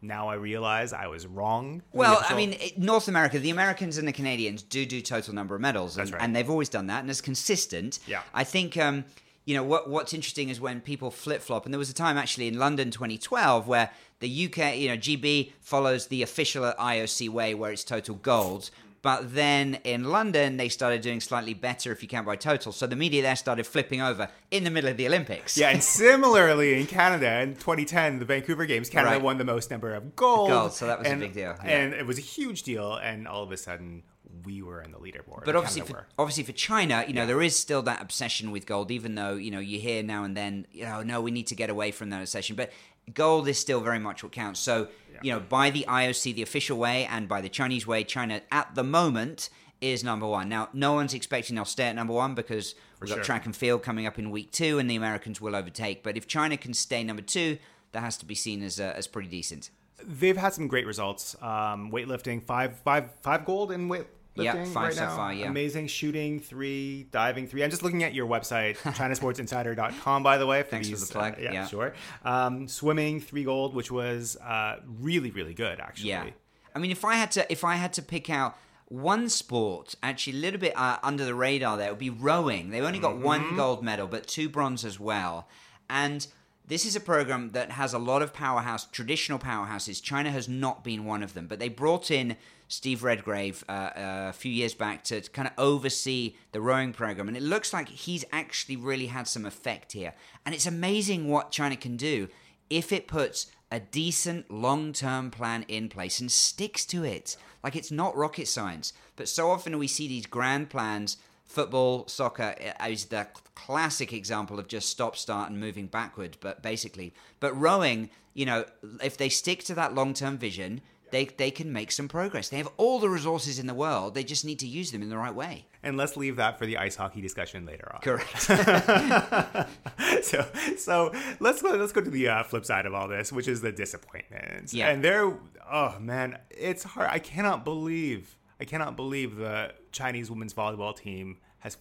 Now 0.00 0.28
I 0.28 0.34
realize 0.34 0.92
I 0.92 1.08
was 1.08 1.26
wrong. 1.26 1.82
Well, 1.92 2.22
I 2.28 2.34
mean, 2.36 2.56
North 2.76 3.08
America, 3.08 3.38
the 3.38 3.50
Americans 3.50 3.98
and 3.98 4.06
the 4.06 4.12
Canadians 4.12 4.62
do 4.62 4.86
do 4.86 5.00
total 5.00 5.34
number 5.34 5.54
of 5.54 5.60
medals, 5.60 5.96
and, 5.96 6.06
That's 6.06 6.12
right. 6.12 6.22
and 6.22 6.36
they've 6.36 6.48
always 6.48 6.68
done 6.68 6.86
that, 6.86 7.00
and 7.00 7.10
it's 7.10 7.20
consistent. 7.20 7.98
Yeah. 8.06 8.22
I 8.32 8.44
think, 8.44 8.76
um, 8.76 9.04
you 9.44 9.54
know, 9.54 9.64
what 9.64 9.90
what's 9.90 10.14
interesting 10.14 10.50
is 10.50 10.60
when 10.60 10.80
people 10.80 11.10
flip 11.10 11.42
flop, 11.42 11.64
and 11.64 11.74
there 11.74 11.78
was 11.78 11.90
a 11.90 11.94
time 11.94 12.16
actually 12.16 12.46
in 12.46 12.58
London 12.58 12.90
2012 12.92 13.66
where 13.66 13.90
the 14.20 14.46
UK, 14.46 14.76
you 14.76 14.88
know, 14.88 14.96
GB 14.96 15.52
follows 15.60 16.06
the 16.06 16.22
official 16.22 16.62
IOC 16.78 17.28
way 17.28 17.54
where 17.54 17.72
it's 17.72 17.84
total 17.84 18.14
gold. 18.16 18.70
But 19.02 19.34
then 19.34 19.74
in 19.84 20.04
London, 20.04 20.56
they 20.56 20.68
started 20.68 21.02
doing 21.02 21.20
slightly 21.20 21.54
better 21.54 21.92
if 21.92 22.02
you 22.02 22.08
count 22.08 22.26
by 22.26 22.36
total. 22.36 22.72
So 22.72 22.86
the 22.86 22.96
media 22.96 23.22
there 23.22 23.36
started 23.36 23.66
flipping 23.66 24.00
over 24.00 24.28
in 24.50 24.64
the 24.64 24.70
middle 24.70 24.90
of 24.90 24.96
the 24.96 25.06
Olympics. 25.06 25.56
Yeah, 25.56 25.70
and 25.70 25.82
similarly 25.82 26.80
in 26.80 26.86
Canada 26.86 27.40
in 27.40 27.54
2010, 27.54 28.18
the 28.18 28.24
Vancouver 28.24 28.66
Games, 28.66 28.88
Canada 28.88 29.14
Right. 29.14 29.22
won 29.22 29.38
the 29.38 29.44
most 29.44 29.70
number 29.70 29.94
of 29.94 30.16
gold. 30.16 30.50
Gold, 30.50 30.72
so 30.72 30.86
that 30.86 30.98
was 30.98 31.08
a 31.08 31.12
and, 31.12 31.20
big 31.20 31.32
deal, 31.32 31.54
yeah. 31.64 31.70
And 31.70 31.94
it 31.94 32.06
was 32.06 32.18
a 32.18 32.22
huge 32.22 32.64
deal, 32.64 32.94
and 32.96 33.28
all 33.28 33.42
of 33.42 33.52
a 33.52 33.56
sudden 33.56 34.02
we 34.44 34.62
were 34.62 34.82
in 34.82 34.90
the 34.90 34.98
leaderboard. 34.98 35.44
But 35.44 35.56
obviously, 35.56 35.82
for, 35.82 35.92
were. 35.92 36.06
obviously 36.18 36.44
for 36.44 36.52
China, 36.52 37.04
you 37.06 37.14
know, 37.14 37.26
there 37.26 37.40
is 37.40 37.58
still 37.58 37.82
that 37.82 38.02
obsession 38.02 38.50
with 38.50 38.66
gold, 38.66 38.90
even 38.90 39.14
though 39.14 39.34
you 39.34 39.50
know 39.50 39.58
you 39.58 39.78
hear 39.78 40.02
now 40.02 40.24
and 40.24 40.36
then, 40.36 40.66
you 40.70 40.84
know, 40.84 41.02
no, 41.02 41.20
we 41.20 41.30
need 41.30 41.46
to 41.48 41.54
get 41.54 41.70
away 41.70 41.90
from 41.90 42.10
that 42.10 42.20
obsession. 42.20 42.56
But 42.56 42.70
gold 43.14 43.48
is 43.48 43.58
still 43.58 43.80
very 43.80 43.98
much 43.98 44.22
what 44.22 44.32
counts. 44.32 44.60
So, 44.60 44.88
you 45.22 45.32
know, 45.32 45.40
by 45.40 45.70
the 45.70 45.84
IOC, 45.88 46.34
the 46.34 46.42
official 46.42 46.78
way, 46.78 47.06
and 47.06 47.28
by 47.28 47.40
the 47.40 47.48
Chinese 47.48 47.86
way, 47.86 48.04
China 48.04 48.40
at 48.52 48.74
the 48.74 48.84
moment 48.84 49.50
is 49.80 50.02
number 50.02 50.26
one. 50.26 50.48
Now, 50.48 50.68
no 50.72 50.92
one's 50.92 51.14
expecting 51.14 51.56
they'll 51.56 51.64
stay 51.64 51.84
at 51.84 51.94
number 51.94 52.12
one 52.12 52.34
because 52.34 52.74
we've 53.00 53.08
got 53.08 53.16
sure. 53.16 53.24
track 53.24 53.46
and 53.46 53.54
field 53.54 53.82
coming 53.82 54.06
up 54.06 54.18
in 54.18 54.30
week 54.30 54.50
two, 54.50 54.78
and 54.78 54.90
the 54.90 54.96
Americans 54.96 55.40
will 55.40 55.54
overtake. 55.54 56.02
But 56.02 56.16
if 56.16 56.26
China 56.26 56.56
can 56.56 56.74
stay 56.74 57.04
number 57.04 57.22
two, 57.22 57.58
that 57.92 58.00
has 58.00 58.16
to 58.18 58.26
be 58.26 58.34
seen 58.34 58.62
as 58.62 58.80
uh, 58.80 58.92
as 58.96 59.06
pretty 59.06 59.28
decent. 59.28 59.70
They've 60.04 60.36
had 60.36 60.54
some 60.54 60.68
great 60.68 60.86
results. 60.86 61.34
Um, 61.42 61.90
weightlifting, 61.90 62.42
five, 62.42 62.78
five, 62.80 63.10
five 63.22 63.44
gold 63.44 63.72
in 63.72 63.88
weightlifting 63.88 64.06
Yeah, 64.44 64.64
five 64.64 64.74
right 64.84 64.94
so 64.94 65.04
now. 65.04 65.16
far, 65.16 65.32
yeah. 65.32 65.48
Amazing 65.48 65.88
shooting, 65.88 66.40
three, 66.40 67.04
diving, 67.10 67.46
three. 67.46 67.62
I'm 67.62 67.70
just 67.70 67.82
looking 67.82 68.02
at 68.04 68.14
your 68.14 68.26
website, 68.26 68.76
ChinaSportsInsider.com, 68.78 70.22
by 70.22 70.38
the 70.38 70.46
way. 70.46 70.62
For 70.62 70.70
Thanks 70.70 70.88
for 70.90 70.96
the 70.96 71.06
plug, 71.06 71.34
uh, 71.34 71.42
yeah, 71.42 71.52
yeah. 71.52 71.66
sure. 71.66 71.94
Um, 72.24 72.68
swimming, 72.68 73.20
three 73.20 73.44
gold, 73.44 73.74
which 73.74 73.90
was 73.90 74.36
uh, 74.36 74.76
really, 75.00 75.30
really 75.30 75.54
good, 75.54 75.80
actually. 75.80 76.10
Yeah, 76.10 76.30
I 76.74 76.78
mean, 76.78 76.90
if 76.90 77.04
I 77.04 77.14
had 77.14 77.30
to, 77.32 77.50
if 77.50 77.64
I 77.64 77.76
had 77.76 77.92
to 77.94 78.02
pick 78.02 78.30
out 78.30 78.56
one 78.86 79.28
sport, 79.28 79.94
actually 80.02 80.38
a 80.38 80.40
little 80.40 80.60
bit 80.60 80.72
uh, 80.76 80.98
under 81.02 81.24
the 81.24 81.34
radar, 81.34 81.76
there 81.76 81.88
it 81.88 81.90
would 81.90 81.98
be 81.98 82.10
rowing. 82.10 82.70
They 82.70 82.80
only 82.80 82.98
got 82.98 83.18
one 83.18 83.56
gold 83.56 83.82
medal, 83.82 84.06
but 84.06 84.26
two 84.26 84.48
bronze 84.48 84.84
as 84.84 84.98
well. 84.98 85.48
And 85.90 86.26
this 86.68 86.84
is 86.84 86.94
a 86.94 87.00
program 87.00 87.50
that 87.52 87.70
has 87.72 87.94
a 87.94 87.98
lot 87.98 88.20
of 88.20 88.34
powerhouse, 88.34 88.86
traditional 88.86 89.38
powerhouses. 89.38 90.02
China 90.02 90.30
has 90.30 90.48
not 90.48 90.84
been 90.84 91.06
one 91.06 91.22
of 91.22 91.32
them, 91.32 91.46
but 91.46 91.58
they 91.58 91.70
brought 91.70 92.10
in 92.10 92.36
Steve 92.68 93.02
Redgrave 93.02 93.64
uh, 93.68 93.72
uh, 93.72 93.90
a 94.28 94.32
few 94.34 94.52
years 94.52 94.74
back 94.74 95.02
to, 95.04 95.22
to 95.22 95.30
kind 95.30 95.48
of 95.48 95.54
oversee 95.56 96.34
the 96.52 96.60
rowing 96.60 96.92
program, 96.92 97.26
and 97.26 97.36
it 97.38 97.42
looks 97.42 97.72
like 97.72 97.88
he's 97.88 98.24
actually 98.32 98.76
really 98.76 99.06
had 99.06 99.26
some 99.26 99.46
effect 99.46 99.92
here. 99.92 100.12
And 100.44 100.54
it's 100.54 100.66
amazing 100.66 101.28
what 101.28 101.50
China 101.50 101.76
can 101.76 101.96
do 101.96 102.28
if 102.68 102.92
it 102.92 103.08
puts 103.08 103.50
a 103.72 103.80
decent 103.80 104.50
long 104.50 104.92
term 104.92 105.30
plan 105.30 105.64
in 105.68 105.88
place 105.88 106.20
and 106.20 106.30
sticks 106.30 106.84
to 106.86 107.02
it. 107.02 107.36
Like 107.64 107.76
it's 107.76 107.90
not 107.90 108.14
rocket 108.14 108.46
science, 108.46 108.92
but 109.16 109.28
so 109.28 109.50
often 109.50 109.78
we 109.78 109.88
see 109.88 110.06
these 110.06 110.26
grand 110.26 110.68
plans 110.68 111.16
football, 111.48 112.06
soccer 112.06 112.54
is 112.86 113.06
the 113.06 113.26
classic 113.54 114.12
example 114.12 114.58
of 114.58 114.68
just 114.68 114.88
stop, 114.88 115.16
start, 115.16 115.50
and 115.50 115.58
moving 115.58 115.86
backward. 115.86 116.36
But 116.40 116.62
basically, 116.62 117.14
but 117.40 117.58
rowing, 117.58 118.10
you 118.34 118.46
know, 118.46 118.64
if 119.02 119.16
they 119.16 119.28
stick 119.28 119.64
to 119.64 119.74
that 119.74 119.94
long 119.94 120.14
term 120.14 120.38
vision, 120.38 120.82
they 121.10 121.24
they 121.24 121.50
can 121.50 121.72
make 121.72 121.90
some 121.90 122.06
progress. 122.08 122.48
They 122.50 122.58
have 122.58 122.68
all 122.76 122.98
the 122.98 123.08
resources 123.08 123.58
in 123.58 123.66
the 123.66 123.74
world. 123.74 124.14
They 124.14 124.24
just 124.24 124.44
need 124.44 124.58
to 124.60 124.66
use 124.66 124.92
them 124.92 125.02
in 125.02 125.08
the 125.08 125.16
right 125.16 125.34
way. 125.34 125.66
And 125.82 125.96
let's 125.96 126.16
leave 126.16 126.36
that 126.36 126.58
for 126.58 126.66
the 126.66 126.76
ice 126.76 126.96
hockey 126.96 127.20
discussion 127.20 127.64
later 127.64 127.90
on. 127.94 128.00
Correct. 128.00 128.40
so 130.22 130.46
so 130.76 131.12
let's 131.40 131.62
go 131.62 131.70
let's 131.70 131.92
go 131.92 132.00
to 132.00 132.10
the 132.10 132.28
uh, 132.28 132.42
flip 132.42 132.64
side 132.64 132.86
of 132.86 132.94
all 132.94 133.08
this, 133.08 133.32
which 133.32 133.48
is 133.48 133.60
the 133.60 133.72
disappointments. 133.72 134.74
Yeah. 134.74 134.90
And 134.90 135.02
there, 135.02 135.32
oh 135.70 135.96
man, 135.98 136.38
it's 136.50 136.84
hard. 136.84 137.08
I 137.10 137.18
cannot 137.18 137.64
believe 137.64 138.36
I 138.60 138.64
cannot 138.64 138.96
believe 138.96 139.36
the 139.36 139.72
Chinese 139.92 140.30
women's 140.30 140.54
volleyball 140.54 140.96
team 140.96 141.38
has 141.60 141.76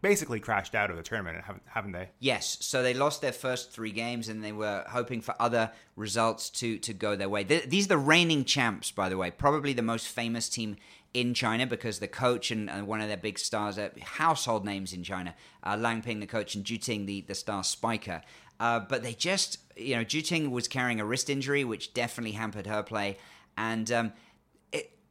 basically 0.00 0.40
crashed 0.40 0.74
out 0.74 0.90
of 0.90 0.96
the 0.96 1.02
tournament, 1.02 1.44
haven't, 1.66 1.92
they? 1.92 2.10
Yes, 2.18 2.58
so 2.60 2.82
they 2.82 2.94
lost 2.94 3.20
their 3.20 3.32
first 3.32 3.70
three 3.70 3.92
games, 3.92 4.28
and 4.28 4.42
they 4.42 4.52
were 4.52 4.84
hoping 4.88 5.20
for 5.20 5.34
other 5.38 5.70
results 5.96 6.50
to 6.50 6.78
to 6.78 6.92
go 6.92 7.16
their 7.16 7.28
way. 7.28 7.44
Th- 7.44 7.64
these 7.64 7.86
are 7.86 7.90
the 7.90 7.98
reigning 7.98 8.44
champs, 8.44 8.90
by 8.90 9.08
the 9.08 9.16
way, 9.16 9.30
probably 9.30 9.72
the 9.72 9.82
most 9.82 10.08
famous 10.08 10.48
team 10.48 10.76
in 11.14 11.34
China 11.34 11.66
because 11.66 11.98
the 11.98 12.08
coach 12.08 12.50
and, 12.50 12.70
and 12.70 12.86
one 12.86 13.02
of 13.02 13.08
their 13.08 13.18
big 13.18 13.38
stars, 13.38 13.78
uh, 13.78 13.90
household 14.00 14.64
names 14.64 14.92
in 14.92 15.02
China, 15.02 15.34
uh, 15.62 15.76
Lang 15.78 16.02
Ping, 16.02 16.20
the 16.20 16.26
coach, 16.26 16.54
and 16.54 16.64
Zhu 16.64 16.80
Ting, 16.80 17.06
the 17.06 17.20
the 17.22 17.34
star 17.34 17.62
spiker. 17.62 18.22
Uh, 18.58 18.80
but 18.80 19.02
they 19.02 19.12
just, 19.12 19.58
you 19.76 19.96
know, 19.96 20.04
Zhu 20.04 20.24
Ting 20.24 20.50
was 20.50 20.68
carrying 20.68 21.00
a 21.00 21.04
wrist 21.04 21.28
injury, 21.28 21.64
which 21.64 21.94
definitely 21.94 22.32
hampered 22.32 22.66
her 22.66 22.82
play, 22.82 23.18
and 23.56 23.90
um, 23.92 24.12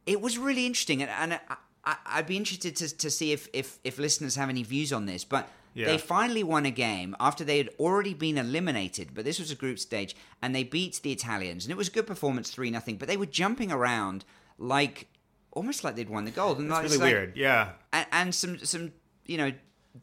it 0.06 0.20
was 0.20 0.38
really 0.38 0.66
interesting, 0.66 1.02
and, 1.02 1.10
and 1.32 1.40
I, 1.84 2.18
would 2.18 2.26
be 2.26 2.36
interested 2.36 2.76
to, 2.76 2.96
to 2.98 3.10
see 3.10 3.32
if, 3.32 3.48
if, 3.52 3.78
if 3.84 3.98
listeners 3.98 4.36
have 4.36 4.48
any 4.48 4.62
views 4.62 4.92
on 4.92 5.06
this. 5.06 5.24
But 5.24 5.48
Yeah. 5.74 5.86
they 5.86 5.98
finally 5.98 6.42
won 6.44 6.66
a 6.66 6.70
game 6.70 7.16
after 7.18 7.44
they 7.44 7.58
had 7.58 7.70
already 7.80 8.14
been 8.14 8.36
eliminated. 8.38 9.14
But 9.14 9.24
this 9.24 9.38
was 9.38 9.50
a 9.50 9.54
group 9.56 9.78
stage, 9.78 10.14
and 10.42 10.54
they 10.54 10.64
beat 10.64 11.00
the 11.02 11.12
Italians, 11.12 11.64
and 11.64 11.72
it 11.72 11.76
was 11.76 11.88
a 11.88 11.90
good 11.92 12.06
performance, 12.06 12.50
three 12.50 12.70
nothing. 12.70 12.96
But 12.96 13.08
they 13.08 13.16
were 13.16 13.26
jumping 13.26 13.72
around 13.72 14.24
like 14.58 15.06
almost 15.52 15.82
like 15.84 15.96
they'd 15.96 16.08
won 16.10 16.24
the 16.24 16.30
gold, 16.30 16.58
and 16.58 16.66
It's 16.66 16.72
like- 16.74 16.82
really 16.84 16.98
like- 16.98 17.12
weird. 17.12 17.36
Yeah. 17.36 17.72
and, 17.92 18.06
and 18.12 18.34
some 18.34 18.58
some 18.58 18.92
you 19.26 19.38
know 19.38 19.52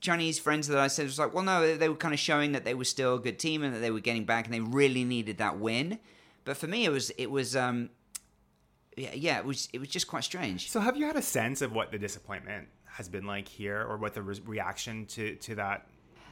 Chinese 0.02 0.38
friends 0.40 0.68
that 0.68 0.78
I 0.78 0.88
said 0.88 1.06
was 1.06 1.18
like, 1.18 1.34
well, 1.34 1.44
no, 1.44 1.76
they 1.76 1.90
were 1.90 1.96
kind 1.96 2.14
of 2.14 2.20
showing 2.20 2.52
that 2.52 2.64
they 2.64 2.74
were 2.76 2.86
still 2.86 3.16
a 3.16 3.20
good 3.20 3.40
team 3.40 3.64
and 3.64 3.74
that 3.74 3.80
they 3.80 3.90
were 3.92 4.00
getting 4.00 4.26
back, 4.26 4.46
and 4.46 4.54
they 4.54 4.60
really 4.60 5.04
needed 5.04 5.38
that 5.40 5.58
win. 5.60 5.98
But 6.46 6.58
for 6.58 6.68
me, 6.68 6.86
it 6.86 6.92
was 6.92 7.10
it 7.12 7.30
was 7.32 7.56
um 7.56 7.90
yeah 9.00 9.14
yeah 9.14 9.38
it 9.40 9.46
was 9.46 9.70
it 9.74 9.80
was 9.80 9.90
just 9.90 10.08
quite 10.08 10.24
strange. 10.24 10.70
So 10.70 10.80
have 10.80 10.98
you 10.98 11.06
had 11.06 11.16
a 11.16 11.22
sense 11.22 11.62
of 11.62 11.72
what 11.74 11.92
the 11.92 11.98
disappointment 11.98 12.68
has 12.86 13.08
been 13.10 13.26
like 13.26 13.48
here, 13.48 13.86
or 13.88 13.98
what 13.98 14.14
the 14.14 14.22
re- 14.22 14.42
reaction 14.46 15.06
to 15.08 15.36
to 15.36 15.56
that 15.56 15.88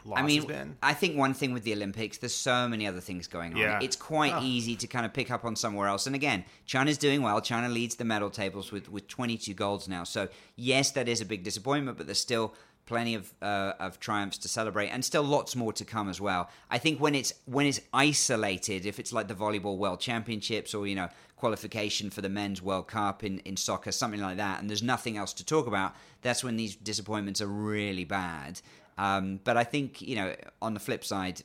loss 0.05 0.19
I 0.19 0.23
mean, 0.23 0.37
has 0.37 0.45
been? 0.45 0.77
I 0.81 0.93
think 0.93 1.17
one 1.17 1.33
thing 1.33 1.53
with 1.53 1.63
the 1.63 1.73
Olympics, 1.73 2.17
there's 2.17 2.33
so 2.35 2.67
many 2.67 2.87
other 2.87 2.99
things 3.01 3.27
going 3.27 3.53
on. 3.53 3.59
Yeah. 3.59 3.79
It's 3.81 3.95
quite 3.95 4.33
Oh. 4.35 4.41
easy 4.43 4.75
to 4.77 4.87
kind 4.87 5.05
of 5.05 5.13
pick 5.13 5.29
up 5.31 5.43
on 5.45 5.55
somewhere 5.55 5.87
else. 5.87 6.07
And 6.07 6.15
again, 6.15 6.45
China's 6.65 6.97
doing 6.97 7.21
well. 7.21 7.41
China 7.41 7.69
leads 7.69 7.95
the 7.95 8.05
medal 8.05 8.29
tables 8.29 8.71
with, 8.71 8.89
with 8.89 9.07
22 9.07 9.53
golds 9.53 9.87
now. 9.87 10.03
So, 10.05 10.29
yes, 10.55 10.91
that 10.91 11.07
is 11.09 11.19
a 11.21 11.25
big 11.25 11.43
disappointment, 11.43 11.97
but 11.97 12.05
there's 12.07 12.19
still 12.21 12.53
plenty 12.87 13.13
of 13.13 13.31
uh, 13.41 13.73
of 13.79 13.99
triumphs 13.99 14.39
to 14.39 14.47
celebrate 14.47 14.89
and 14.89 15.05
still 15.05 15.23
lots 15.23 15.55
more 15.55 15.71
to 15.73 15.85
come 15.85 16.09
as 16.09 16.19
well. 16.19 16.49
I 16.71 16.79
think 16.79 16.99
when 16.99 17.13
it's 17.13 17.33
when 17.45 17.67
it's 17.67 17.81
isolated, 17.93 18.87
if 18.87 18.99
it's 18.99 19.13
like 19.13 19.27
the 19.27 19.35
volleyball 19.35 19.77
world 19.77 19.99
championships 19.99 20.73
or 20.73 20.87
you 20.87 20.95
know 20.95 21.09
qualification 21.35 22.09
for 22.09 22.21
the 22.21 22.29
men's 22.29 22.63
world 22.63 22.87
cup 22.87 23.23
in, 23.23 23.37
in 23.39 23.55
soccer 23.55 23.91
something 23.91 24.19
like 24.19 24.37
that 24.37 24.59
and 24.59 24.67
there's 24.67 24.81
nothing 24.81 25.17
else 25.17 25.33
to 25.33 25.45
talk 25.45 25.67
about 25.67 25.93
that's 26.23 26.43
when 26.43 26.57
these 26.57 26.75
disappointments 26.75 27.39
are 27.41 27.47
really 27.47 28.03
bad 28.03 28.59
um, 28.97 29.39
but 29.43 29.57
I 29.57 29.63
think 29.63 30.01
you 30.01 30.15
know, 30.15 30.35
on 30.61 30.73
the 30.73 30.79
flip 30.79 31.03
side, 31.03 31.41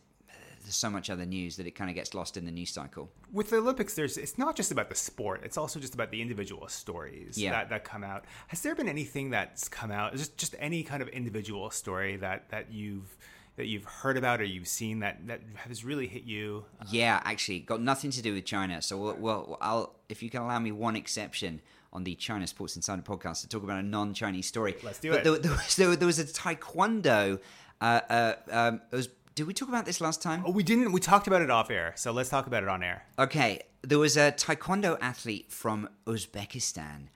there's 0.63 0.77
so 0.77 0.89
much 0.91 1.11
other 1.11 1.27
news 1.27 1.57
that 1.57 1.67
it 1.67 1.73
kind 1.73 1.91
of 1.91 1.95
gets 1.97 2.15
lost 2.15 2.37
in 2.37 2.45
the 2.45 2.51
news 2.53 2.71
cycle. 2.71 3.11
with 3.33 3.51
the 3.51 3.57
Olympics, 3.57 3.95
there's 3.95 4.17
it's 4.17 4.39
not 4.39 4.57
just 4.57 4.71
about 4.71 4.89
the 4.89 4.95
sport; 4.95 5.41
it's 5.45 5.57
also 5.59 5.79
just 5.81 5.95
about 5.95 6.11
the 6.11 6.21
individual 6.23 6.67
stories 6.69 7.37
Yeah. 7.39 7.51
that, 7.53 7.69
that 7.71 7.85
come 7.85 8.05
out. 8.05 8.25
Has 8.49 8.63
there 8.63 8.75
been 8.75 8.89
anything 8.89 9.31
that's 9.31 9.69
come 9.69 9.91
out? 9.91 10.13
Just 10.17 10.37
just 10.37 10.55
any 10.59 10.83
kind 10.83 11.03
of 11.03 11.09
individual 11.09 11.71
story 11.71 12.17
that 12.17 12.49
that 12.51 12.73
you've 12.73 13.17
that 13.57 13.67
you've 13.67 13.85
heard 13.85 14.17
about 14.17 14.41
or 14.41 14.45
you've 14.45 14.67
seen 14.69 15.01
that 15.01 15.27
that 15.27 15.41
has 15.57 15.85
really 15.85 16.07
hit 16.07 16.23
you? 16.25 16.65
Yeah, 16.91 17.21
actually, 17.25 17.61
got 17.61 17.83
nothing 17.83 18.11
to 18.13 18.23
do 18.23 18.33
with 18.33 18.45
China. 18.47 18.81
So, 18.81 18.97
we'll, 18.99 19.17
well, 19.17 19.59
I'll 19.61 19.95
if 20.09 20.23
you 20.23 20.31
can 20.31 20.41
allow 20.43 20.59
me 20.59 20.73
one 20.73 20.97
exception 20.97 21.61
on 21.93 22.05
the 22.05 22.15
China 22.15 22.47
Sports 22.47 22.75
Insider 22.77 23.03
podcast 23.03 23.43
to 23.43 23.49
talk 23.49 23.63
about 23.63 23.79
a 23.79 23.83
non-Chinese 23.83 24.47
story. 24.47 24.75
Let's 24.83 24.99
do 24.99 25.11
but 25.11 25.19
it. 25.19 25.25
There, 25.25 25.39
there, 25.39 25.53
was, 25.53 25.77
there, 25.77 25.97
there 25.97 26.07
was 26.07 26.19
a 26.19 26.25
taekwondo. 26.25 27.39
Uh, 27.81 28.01
uh, 28.09 28.35
um, 28.51 28.81
it 28.91 28.97
was. 28.97 29.09
Did 29.35 29.47
we 29.47 29.55
talk 29.55 29.69
about 29.69 29.87
this 29.87 30.01
last 30.01 30.21
time? 30.21 30.43
Oh, 30.45 30.51
we 30.51 30.63
didn't. 30.63 30.93
We 30.93 31.01
talked 31.01 31.27
about 31.27 31.41
it 31.41 31.51
off 31.51 31.71
air, 31.71 31.95
so 31.97 32.13
let's 32.13 32.29
talk 32.29 32.47
about 32.47 32.63
it 32.63 32.69
on 32.69 32.83
air. 32.83 33.05
Okay, 33.19 33.61
there 33.81 33.99
was 33.99 34.17
a 34.17 34.33
taekwondo 34.33 34.99
athlete 35.01 35.51
from 35.51 35.89
Uzbekistan 36.07 37.07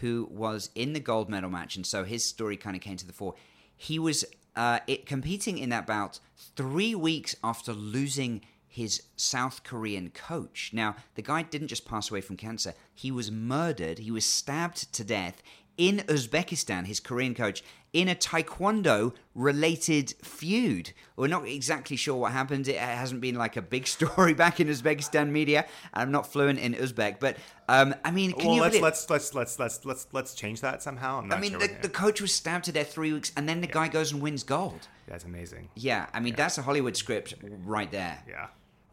who 0.00 0.26
was 0.30 0.70
in 0.74 0.94
the 0.94 1.00
gold 1.00 1.28
medal 1.28 1.50
match, 1.50 1.76
and 1.76 1.86
so 1.86 2.04
his 2.04 2.24
story 2.24 2.56
kind 2.56 2.76
of 2.76 2.82
came 2.82 2.96
to 2.96 3.06
the 3.06 3.12
fore. 3.12 3.34
He 3.76 3.98
was 3.98 4.24
uh, 4.54 4.80
it, 4.86 5.04
competing 5.04 5.58
in 5.58 5.68
that 5.68 5.86
bout 5.86 6.18
three 6.56 6.94
weeks 6.94 7.36
after 7.44 7.72
losing 7.72 8.40
his 8.66 9.02
South 9.16 9.62
Korean 9.62 10.10
coach. 10.10 10.70
Now, 10.72 10.96
the 11.14 11.22
guy 11.22 11.42
didn't 11.42 11.68
just 11.68 11.86
pass 11.86 12.10
away 12.10 12.22
from 12.22 12.36
cancer, 12.36 12.74
he 12.94 13.10
was 13.10 13.30
murdered, 13.30 13.98
he 13.98 14.10
was 14.10 14.24
stabbed 14.24 14.92
to 14.94 15.04
death 15.04 15.42
in 15.76 15.98
Uzbekistan, 16.08 16.86
his 16.86 17.00
Korean 17.00 17.34
coach, 17.34 17.62
in 17.92 18.08
a 18.08 18.14
taekwondo 18.14 19.14
related 19.34 20.14
feud. 20.22 20.92
We're 21.16 21.28
not 21.28 21.46
exactly 21.46 21.96
sure 21.96 22.16
what 22.16 22.32
happened. 22.32 22.68
It 22.68 22.78
hasn't 22.78 23.20
been 23.20 23.36
like 23.36 23.56
a 23.56 23.62
big 23.62 23.86
story 23.96 24.34
back 24.34 24.60
in 24.60 24.68
Uzbekistan 24.68 25.30
media. 25.30 25.66
I'm 25.94 26.10
not 26.10 26.30
fluent 26.30 26.58
in 26.58 26.74
Uzbek, 26.74 27.20
but 27.20 27.36
um, 27.68 27.94
I 28.04 28.10
mean, 28.10 28.32
can 28.32 28.46
well, 28.46 28.56
you 28.56 28.60
let's, 28.60 28.72
believe? 28.72 28.82
let's 28.82 29.10
let's 29.10 29.34
let's 29.34 29.58
let's 29.58 29.84
let's 29.84 30.06
let's 30.12 30.34
change 30.34 30.60
that 30.60 30.82
somehow. 30.82 31.18
I'm 31.18 31.28
not 31.28 31.38
I 31.38 31.40
mean, 31.40 31.52
sure. 31.52 31.60
the, 31.60 31.74
the 31.82 31.88
coach 31.88 32.20
was 32.20 32.32
stabbed 32.32 32.66
to 32.66 32.72
death 32.72 32.92
three 32.92 33.12
weeks, 33.12 33.32
and 33.36 33.48
then 33.48 33.60
the 33.60 33.66
guy 33.66 33.88
goes 33.88 34.12
and 34.12 34.20
wins 34.20 34.42
gold. 34.42 34.88
That's 35.08 35.24
amazing. 35.24 35.68
Yeah, 35.74 36.06
I 36.12 36.20
mean, 36.20 36.34
that's 36.34 36.58
a 36.58 36.62
Hollywood 36.62 36.96
script 36.96 37.34
right 37.64 37.90
there. 37.90 38.18
Yeah. 38.28 38.48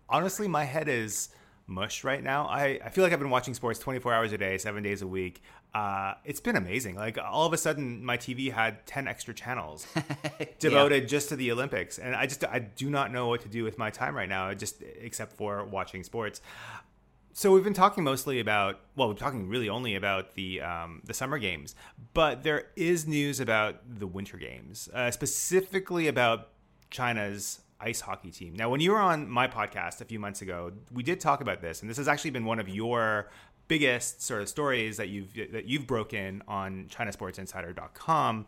Honestly, 0.09 0.47
my 0.47 0.63
head 0.63 0.87
is 0.87 1.29
mush 1.67 2.03
right 2.03 2.21
now. 2.21 2.45
I, 2.45 2.79
I 2.83 2.89
feel 2.89 3.03
like 3.03 3.13
I've 3.13 3.19
been 3.19 3.29
watching 3.29 3.53
sports 3.53 3.79
24 3.79 4.13
hours 4.13 4.31
a 4.33 4.37
day, 4.37 4.57
seven 4.57 4.83
days 4.83 5.01
a 5.01 5.07
week. 5.07 5.41
Uh, 5.73 6.13
it's 6.23 6.39
been 6.39 6.55
amazing. 6.55 6.95
Like 6.95 7.17
all 7.17 7.45
of 7.45 7.53
a 7.53 7.57
sudden, 7.57 8.03
my 8.03 8.17
TV 8.17 8.51
had 8.51 8.85
10 8.85 9.07
extra 9.07 9.33
channels 9.33 9.87
devoted 10.59 11.07
just 11.07 11.29
to 11.29 11.35
the 11.35 11.51
Olympics. 11.51 11.97
And 11.97 12.15
I 12.15 12.25
just, 12.25 12.43
I 12.43 12.59
do 12.59 12.89
not 12.89 13.11
know 13.11 13.27
what 13.27 13.41
to 13.41 13.49
do 13.49 13.63
with 13.63 13.77
my 13.77 13.89
time 13.89 14.15
right 14.15 14.29
now, 14.29 14.53
just 14.53 14.83
except 15.01 15.33
for 15.33 15.63
watching 15.65 16.03
sports. 16.03 16.41
So 17.35 17.51
we've 17.51 17.63
been 17.63 17.73
talking 17.73 18.03
mostly 18.03 18.39
about, 18.39 18.79
well, 18.95 19.07
we're 19.07 19.15
talking 19.15 19.49
really 19.49 19.67
only 19.67 19.95
about 19.95 20.35
the 20.35 20.61
um, 20.61 21.01
the 21.03 21.15
summer 21.15 21.39
games, 21.39 21.73
but 22.13 22.43
there 22.43 22.67
is 22.75 23.07
news 23.07 23.39
about 23.39 23.77
the 23.87 24.05
winter 24.05 24.37
games, 24.37 24.87
uh, 24.93 25.09
specifically 25.09 26.07
about 26.07 26.49
China's 26.91 27.61
ice 27.83 28.01
hockey 28.01 28.31
team. 28.31 28.55
Now, 28.55 28.69
when 28.69 28.79
you 28.79 28.91
were 28.91 28.99
on 28.99 29.29
my 29.29 29.47
podcast 29.47 30.01
a 30.01 30.05
few 30.05 30.19
months 30.19 30.41
ago, 30.41 30.71
we 30.91 31.03
did 31.03 31.19
talk 31.19 31.41
about 31.41 31.61
this, 31.61 31.81
and 31.81 31.89
this 31.89 31.97
has 31.97 32.07
actually 32.07 32.31
been 32.31 32.45
one 32.45 32.59
of 32.59 32.69
your 32.69 33.29
biggest 33.67 34.21
sort 34.21 34.41
of 34.41 34.49
stories 34.49 34.97
that 34.97 35.09
you've 35.09 35.33
that 35.51 35.65
you've 35.65 35.87
broken 35.87 36.41
on 36.47 36.87
ChinaSportsInsider.com. 36.89 38.45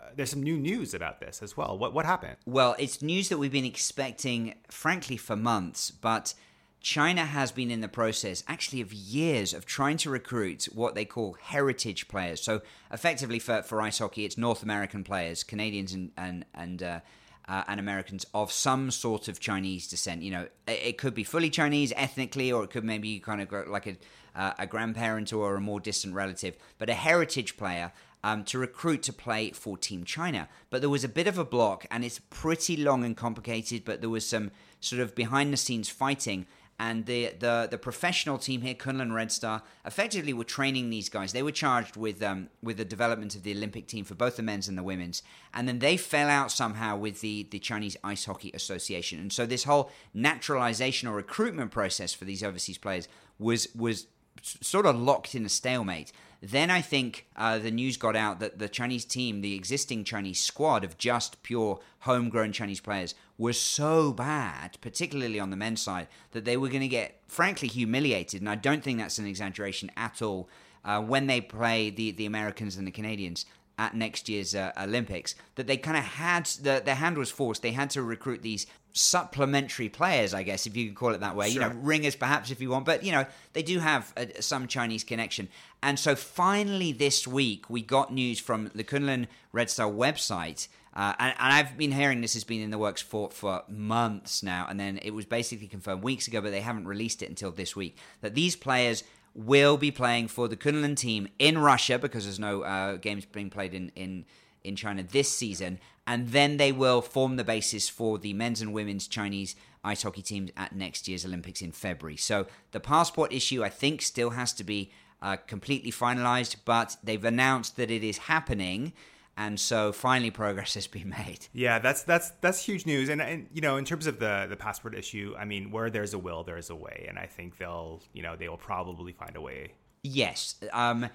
Uh, 0.00 0.04
there's 0.14 0.30
some 0.30 0.42
new 0.42 0.56
news 0.56 0.94
about 0.94 1.20
this 1.20 1.42
as 1.42 1.56
well. 1.56 1.76
What 1.76 1.92
what 1.92 2.06
happened? 2.06 2.36
Well, 2.46 2.76
it's 2.78 3.02
news 3.02 3.28
that 3.28 3.38
we've 3.38 3.52
been 3.52 3.64
expecting, 3.64 4.54
frankly, 4.70 5.16
for 5.16 5.36
months, 5.36 5.90
but 5.90 6.34
China 6.80 7.24
has 7.24 7.50
been 7.50 7.70
in 7.70 7.80
the 7.80 7.88
process, 7.88 8.44
actually, 8.46 8.80
of 8.80 8.92
years 8.92 9.52
of 9.52 9.66
trying 9.66 9.96
to 9.98 10.10
recruit 10.10 10.68
what 10.72 10.94
they 10.94 11.04
call 11.04 11.36
heritage 11.40 12.06
players. 12.06 12.40
So, 12.40 12.62
effectively, 12.92 13.40
for, 13.40 13.62
for 13.62 13.82
ice 13.82 13.98
hockey, 13.98 14.24
it's 14.24 14.38
North 14.38 14.62
American 14.62 15.02
players, 15.02 15.42
Canadians 15.42 15.92
and 15.92 16.12
and 16.16 16.44
and 16.54 16.82
uh, 16.82 17.00
uh, 17.48 17.64
and 17.66 17.80
Americans 17.80 18.26
of 18.34 18.52
some 18.52 18.90
sort 18.90 19.28
of 19.28 19.40
Chinese 19.40 19.88
descent. 19.88 20.22
You 20.22 20.30
know, 20.30 20.48
it, 20.66 20.80
it 20.84 20.98
could 20.98 21.14
be 21.14 21.24
fully 21.24 21.50
Chinese 21.50 21.92
ethnically, 21.96 22.52
or 22.52 22.64
it 22.64 22.70
could 22.70 22.84
maybe 22.84 23.18
kind 23.18 23.40
of 23.40 23.68
like 23.68 23.86
a 23.86 23.96
uh, 24.36 24.52
a 24.58 24.66
grandparent 24.66 25.32
or 25.32 25.56
a 25.56 25.60
more 25.60 25.80
distant 25.80 26.14
relative. 26.14 26.56
But 26.78 26.88
a 26.88 26.94
heritage 26.94 27.56
player 27.56 27.92
um, 28.22 28.44
to 28.44 28.58
recruit 28.58 29.02
to 29.04 29.12
play 29.12 29.50
for 29.50 29.76
Team 29.76 30.04
China. 30.04 30.48
But 30.70 30.80
there 30.80 30.90
was 30.90 31.04
a 31.04 31.08
bit 31.08 31.26
of 31.26 31.38
a 31.38 31.44
block, 31.44 31.86
and 31.90 32.04
it's 32.04 32.20
pretty 32.30 32.76
long 32.76 33.04
and 33.04 33.16
complicated, 33.16 33.84
but 33.84 34.00
there 34.00 34.10
was 34.10 34.26
some 34.26 34.50
sort 34.80 35.00
of 35.00 35.14
behind 35.14 35.52
the 35.52 35.56
scenes 35.56 35.88
fighting. 35.88 36.46
And 36.80 37.06
the, 37.06 37.34
the, 37.38 37.66
the 37.68 37.78
professional 37.78 38.38
team 38.38 38.60
here, 38.60 38.74
Kunlun 38.74 39.12
Red 39.12 39.32
Star, 39.32 39.62
effectively 39.84 40.32
were 40.32 40.44
training 40.44 40.90
these 40.90 41.08
guys. 41.08 41.32
They 41.32 41.42
were 41.42 41.50
charged 41.50 41.96
with 41.96 42.22
um, 42.22 42.50
with 42.62 42.76
the 42.76 42.84
development 42.84 43.34
of 43.34 43.42
the 43.42 43.52
Olympic 43.52 43.88
team 43.88 44.04
for 44.04 44.14
both 44.14 44.36
the 44.36 44.44
men's 44.44 44.68
and 44.68 44.78
the 44.78 44.84
women's. 44.84 45.22
And 45.52 45.66
then 45.66 45.80
they 45.80 45.96
fell 45.96 46.28
out 46.28 46.52
somehow 46.52 46.96
with 46.96 47.20
the, 47.20 47.48
the 47.50 47.58
Chinese 47.58 47.96
Ice 48.04 48.26
Hockey 48.26 48.52
Association. 48.54 49.18
And 49.18 49.32
so 49.32 49.44
this 49.44 49.64
whole 49.64 49.90
naturalization 50.14 51.08
or 51.08 51.16
recruitment 51.16 51.72
process 51.72 52.14
for 52.14 52.24
these 52.24 52.44
overseas 52.44 52.78
players 52.78 53.08
was 53.40 53.68
was 53.74 54.06
sort 54.42 54.86
of 54.86 54.96
locked 54.96 55.34
in 55.34 55.44
a 55.44 55.48
stalemate. 55.48 56.12
Then 56.40 56.70
I 56.70 56.80
think 56.80 57.26
uh, 57.36 57.58
the 57.58 57.70
news 57.70 57.96
got 57.96 58.14
out 58.14 58.38
that 58.40 58.58
the 58.58 58.68
Chinese 58.68 59.04
team, 59.04 59.40
the 59.40 59.56
existing 59.56 60.04
Chinese 60.04 60.40
squad 60.40 60.84
of 60.84 60.96
just 60.96 61.42
pure 61.42 61.80
homegrown 62.00 62.52
Chinese 62.52 62.80
players, 62.80 63.14
was 63.36 63.60
so 63.60 64.12
bad, 64.12 64.78
particularly 64.80 65.40
on 65.40 65.50
the 65.50 65.56
men's 65.56 65.82
side, 65.82 66.06
that 66.32 66.44
they 66.44 66.56
were 66.56 66.68
going 66.68 66.80
to 66.80 66.88
get, 66.88 67.20
frankly, 67.26 67.68
humiliated. 67.68 68.40
And 68.40 68.48
I 68.48 68.54
don't 68.54 68.84
think 68.84 68.98
that's 68.98 69.18
an 69.18 69.26
exaggeration 69.26 69.90
at 69.96 70.22
all. 70.22 70.48
Uh, 70.84 71.00
when 71.02 71.26
they 71.26 71.40
play 71.40 71.90
the, 71.90 72.12
the 72.12 72.26
Americans 72.26 72.76
and 72.76 72.86
the 72.86 72.92
Canadians 72.92 73.44
at 73.76 73.94
next 73.94 74.28
year's 74.28 74.54
uh, 74.54 74.72
Olympics, 74.80 75.34
that 75.56 75.66
they 75.66 75.76
kind 75.76 75.96
of 75.96 76.04
had 76.04 76.46
the, 76.62 76.80
their 76.84 76.94
hand 76.94 77.18
was 77.18 77.30
forced. 77.30 77.62
They 77.62 77.72
had 77.72 77.90
to 77.90 78.02
recruit 78.02 78.42
these 78.42 78.66
supplementary 78.98 79.88
players, 79.88 80.34
I 80.34 80.42
guess, 80.42 80.66
if 80.66 80.76
you 80.76 80.86
can 80.86 80.94
call 80.94 81.14
it 81.14 81.20
that 81.20 81.36
way. 81.36 81.50
Sure. 81.50 81.62
You 81.62 81.68
know, 81.68 81.74
ringers 81.80 82.16
perhaps 82.16 82.50
if 82.50 82.60
you 82.60 82.70
want, 82.70 82.84
but 82.84 83.04
you 83.04 83.12
know, 83.12 83.26
they 83.52 83.62
do 83.62 83.78
have 83.78 84.12
uh, 84.16 84.26
some 84.40 84.66
Chinese 84.66 85.04
connection. 85.04 85.48
And 85.82 85.98
so 85.98 86.14
finally 86.14 86.92
this 86.92 87.26
week, 87.26 87.70
we 87.70 87.82
got 87.82 88.12
news 88.12 88.38
from 88.40 88.70
the 88.74 88.84
Kunlun 88.84 89.26
Red 89.52 89.70
Star 89.70 89.90
website. 89.90 90.68
Uh, 90.94 91.14
and, 91.18 91.34
and 91.38 91.52
I've 91.52 91.78
been 91.78 91.92
hearing 91.92 92.20
this 92.20 92.34
has 92.34 92.44
been 92.44 92.60
in 92.60 92.70
the 92.70 92.78
works 92.78 93.00
for, 93.00 93.30
for 93.30 93.62
months 93.68 94.42
now, 94.42 94.66
and 94.68 94.80
then 94.80 94.98
it 95.02 95.12
was 95.12 95.26
basically 95.26 95.68
confirmed 95.68 96.02
weeks 96.02 96.26
ago, 96.26 96.40
but 96.40 96.50
they 96.50 96.60
haven't 96.60 96.88
released 96.88 97.22
it 97.22 97.28
until 97.28 97.52
this 97.52 97.76
week. 97.76 97.96
That 98.20 98.34
these 98.34 98.56
players 98.56 99.04
will 99.34 99.76
be 99.76 99.92
playing 99.92 100.26
for 100.26 100.48
the 100.48 100.56
Kunlun 100.56 100.96
team 100.96 101.28
in 101.38 101.58
Russia 101.58 101.98
because 101.98 102.24
there's 102.24 102.40
no 102.40 102.62
uh, 102.62 102.96
games 102.96 103.24
being 103.24 103.50
played 103.50 103.74
in, 103.74 103.92
in 103.94 104.24
in 104.68 104.76
China 104.76 105.02
this 105.02 105.30
season, 105.30 105.80
and 106.06 106.28
then 106.28 106.56
they 106.56 106.72
will 106.72 107.02
form 107.02 107.36
the 107.36 107.44
basis 107.44 107.88
for 107.88 108.18
the 108.18 108.32
men's 108.32 108.60
and 108.60 108.72
women's 108.72 109.08
Chinese 109.08 109.56
ice 109.84 110.02
hockey 110.02 110.22
teams 110.22 110.50
at 110.56 110.74
next 110.74 111.08
year's 111.08 111.24
Olympics 111.24 111.62
in 111.62 111.72
February. 111.72 112.16
So 112.16 112.46
the 112.72 112.80
passport 112.80 113.32
issue, 113.32 113.64
I 113.64 113.68
think, 113.68 114.02
still 114.02 114.30
has 114.30 114.52
to 114.54 114.64
be 114.64 114.92
uh, 115.20 115.36
completely 115.36 115.90
finalized, 115.90 116.56
but 116.64 116.96
they've 117.02 117.24
announced 117.24 117.76
that 117.76 117.90
it 117.90 118.04
is 118.04 118.18
happening. 118.18 118.92
And 119.36 119.58
so 119.58 119.92
finally, 119.92 120.30
progress 120.30 120.74
has 120.74 120.86
been 120.86 121.08
made. 121.26 121.46
Yeah, 121.52 121.78
that's 121.78 122.02
that's 122.02 122.30
that's 122.40 122.64
huge 122.64 122.86
news. 122.86 123.08
And, 123.08 123.22
and 123.22 123.48
you 123.52 123.60
know, 123.60 123.76
in 123.76 123.84
terms 123.84 124.06
of 124.06 124.18
the 124.18 124.46
the 124.48 124.56
passport 124.56 124.94
issue, 124.94 125.34
I 125.38 125.44
mean, 125.44 125.70
where 125.70 125.90
there's 125.90 126.14
a 126.14 126.18
will, 126.18 126.42
there's 126.42 126.70
a 126.70 126.76
way, 126.76 127.06
and 127.08 127.18
I 127.18 127.26
think 127.26 127.58
they'll, 127.58 128.02
you 128.12 128.22
know, 128.22 128.36
they 128.36 128.48
will 128.48 128.56
probably 128.56 129.12
find 129.12 129.36
a 129.36 129.40
way. 129.40 129.72
Yes. 130.02 130.56
Um, 130.72 131.08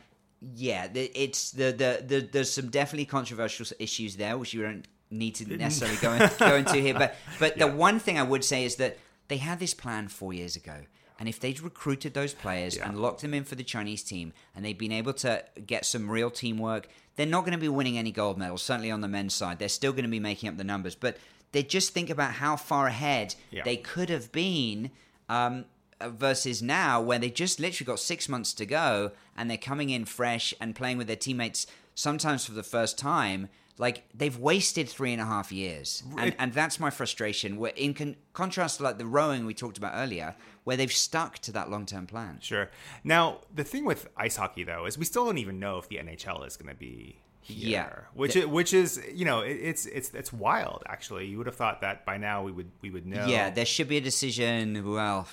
yeah, 0.55 0.87
it's 0.93 1.51
the, 1.51 1.71
the 1.71 2.03
the 2.05 2.29
there's 2.31 2.51
some 2.51 2.69
definitely 2.69 3.05
controversial 3.05 3.65
issues 3.79 4.15
there, 4.17 4.37
which 4.37 4.53
you 4.53 4.61
don't 4.61 4.87
need 5.09 5.35
to 5.35 5.57
necessarily 5.57 5.97
go, 5.97 6.11
in, 6.13 6.29
go 6.39 6.55
into 6.55 6.75
here. 6.77 6.93
But 6.95 7.15
but 7.39 7.57
the 7.57 7.67
one 7.67 7.99
thing 7.99 8.17
I 8.17 8.23
would 8.23 8.43
say 8.43 8.65
is 8.65 8.75
that 8.77 8.97
they 9.27 9.37
had 9.37 9.59
this 9.59 9.73
plan 9.73 10.07
four 10.07 10.33
years 10.33 10.55
ago, 10.55 10.75
and 11.19 11.29
if 11.29 11.39
they'd 11.39 11.59
recruited 11.61 12.13
those 12.13 12.33
players 12.33 12.77
and 12.77 12.99
locked 12.99 13.21
them 13.21 13.33
in 13.33 13.43
for 13.43 13.55
the 13.55 13.63
Chinese 13.63 14.03
team, 14.03 14.33
and 14.55 14.65
they'd 14.65 14.77
been 14.77 14.91
able 14.91 15.13
to 15.13 15.43
get 15.65 15.85
some 15.85 16.09
real 16.09 16.29
teamwork, 16.29 16.87
they're 17.15 17.25
not 17.25 17.41
going 17.41 17.53
to 17.53 17.57
be 17.59 17.69
winning 17.69 17.97
any 17.97 18.11
gold 18.11 18.37
medals. 18.37 18.61
Certainly 18.63 18.91
on 18.91 19.01
the 19.01 19.07
men's 19.07 19.33
side, 19.33 19.59
they're 19.59 19.69
still 19.69 19.91
going 19.91 20.03
to 20.05 20.09
be 20.11 20.19
making 20.19 20.49
up 20.49 20.57
the 20.57 20.63
numbers, 20.63 20.95
but 20.95 21.17
they 21.51 21.63
just 21.63 21.93
think 21.93 22.09
about 22.09 22.31
how 22.33 22.55
far 22.55 22.87
ahead 22.87 23.35
Yeah. 23.51 23.63
they 23.63 23.77
could 23.77 24.09
have 24.09 24.31
been. 24.31 24.91
Um, 25.29 25.65
versus 26.09 26.61
now 26.61 27.01
where 27.01 27.19
they 27.19 27.29
just 27.29 27.59
literally 27.59 27.85
got 27.85 27.99
six 27.99 28.27
months 28.29 28.53
to 28.53 28.65
go 28.65 29.11
and 29.37 29.49
they're 29.49 29.57
coming 29.57 29.89
in 29.89 30.05
fresh 30.05 30.53
and 30.59 30.75
playing 30.75 30.97
with 30.97 31.07
their 31.07 31.15
teammates 31.15 31.67
sometimes 31.95 32.45
for 32.45 32.51
the 32.53 32.63
first 32.63 32.97
time 32.97 33.49
like 33.79 34.03
they've 34.13 34.37
wasted 34.37 34.87
three 34.87 35.11
and 35.13 35.21
a 35.21 35.25
half 35.25 35.51
years 35.51 36.03
and, 36.17 36.27
It- 36.29 36.35
and 36.37 36.53
that's 36.53 36.79
my 36.79 36.89
frustration 36.89 37.57
where 37.57 37.71
in 37.75 37.93
con- 37.93 38.15
contrast 38.33 38.77
to 38.77 38.83
like 38.83 38.97
the 38.99 39.05
rowing 39.05 39.45
we 39.45 39.53
talked 39.53 39.77
about 39.77 39.93
earlier 39.95 40.35
where 40.63 40.77
they've 40.77 40.91
stuck 40.91 41.39
to 41.39 41.51
that 41.53 41.69
long-term 41.69 42.05
plan 42.07 42.37
Sure. 42.41 42.69
Now, 43.03 43.39
the 43.53 43.63
thing 43.63 43.85
with 43.85 44.09
ice 44.15 44.35
hockey 44.35 44.63
though 44.63 44.85
is 44.85 44.97
we 44.97 45.05
still 45.05 45.25
don't 45.25 45.39
even 45.39 45.59
know 45.59 45.77
if 45.79 45.89
the 45.89 45.97
NHL 45.97 46.45
is 46.47 46.55
going 46.57 46.69
to 46.73 46.79
be 46.79 47.17
here, 47.41 47.69
Yeah. 47.69 47.89
which 48.13 48.35
is, 48.37 48.45
which 48.45 48.73
is 48.73 49.01
you 49.13 49.25
know 49.25 49.41
it, 49.41 49.51
it's 49.61 49.85
it's 49.87 50.13
it's 50.13 50.31
wild. 50.31 50.81
Actually, 50.87 51.25
you 51.25 51.37
would 51.39 51.47
have 51.47 51.57
thought 51.57 51.81
that 51.81 52.05
by 52.05 52.15
now 52.17 52.41
we 52.43 52.53
would 52.53 52.71
we 52.81 52.89
would 52.89 53.05
know. 53.05 53.25
yeah 53.25 53.49
there 53.49 53.65
should 53.65 53.89
be 53.89 53.97
a 53.97 54.01
decision 54.01 54.89
well 54.89 55.27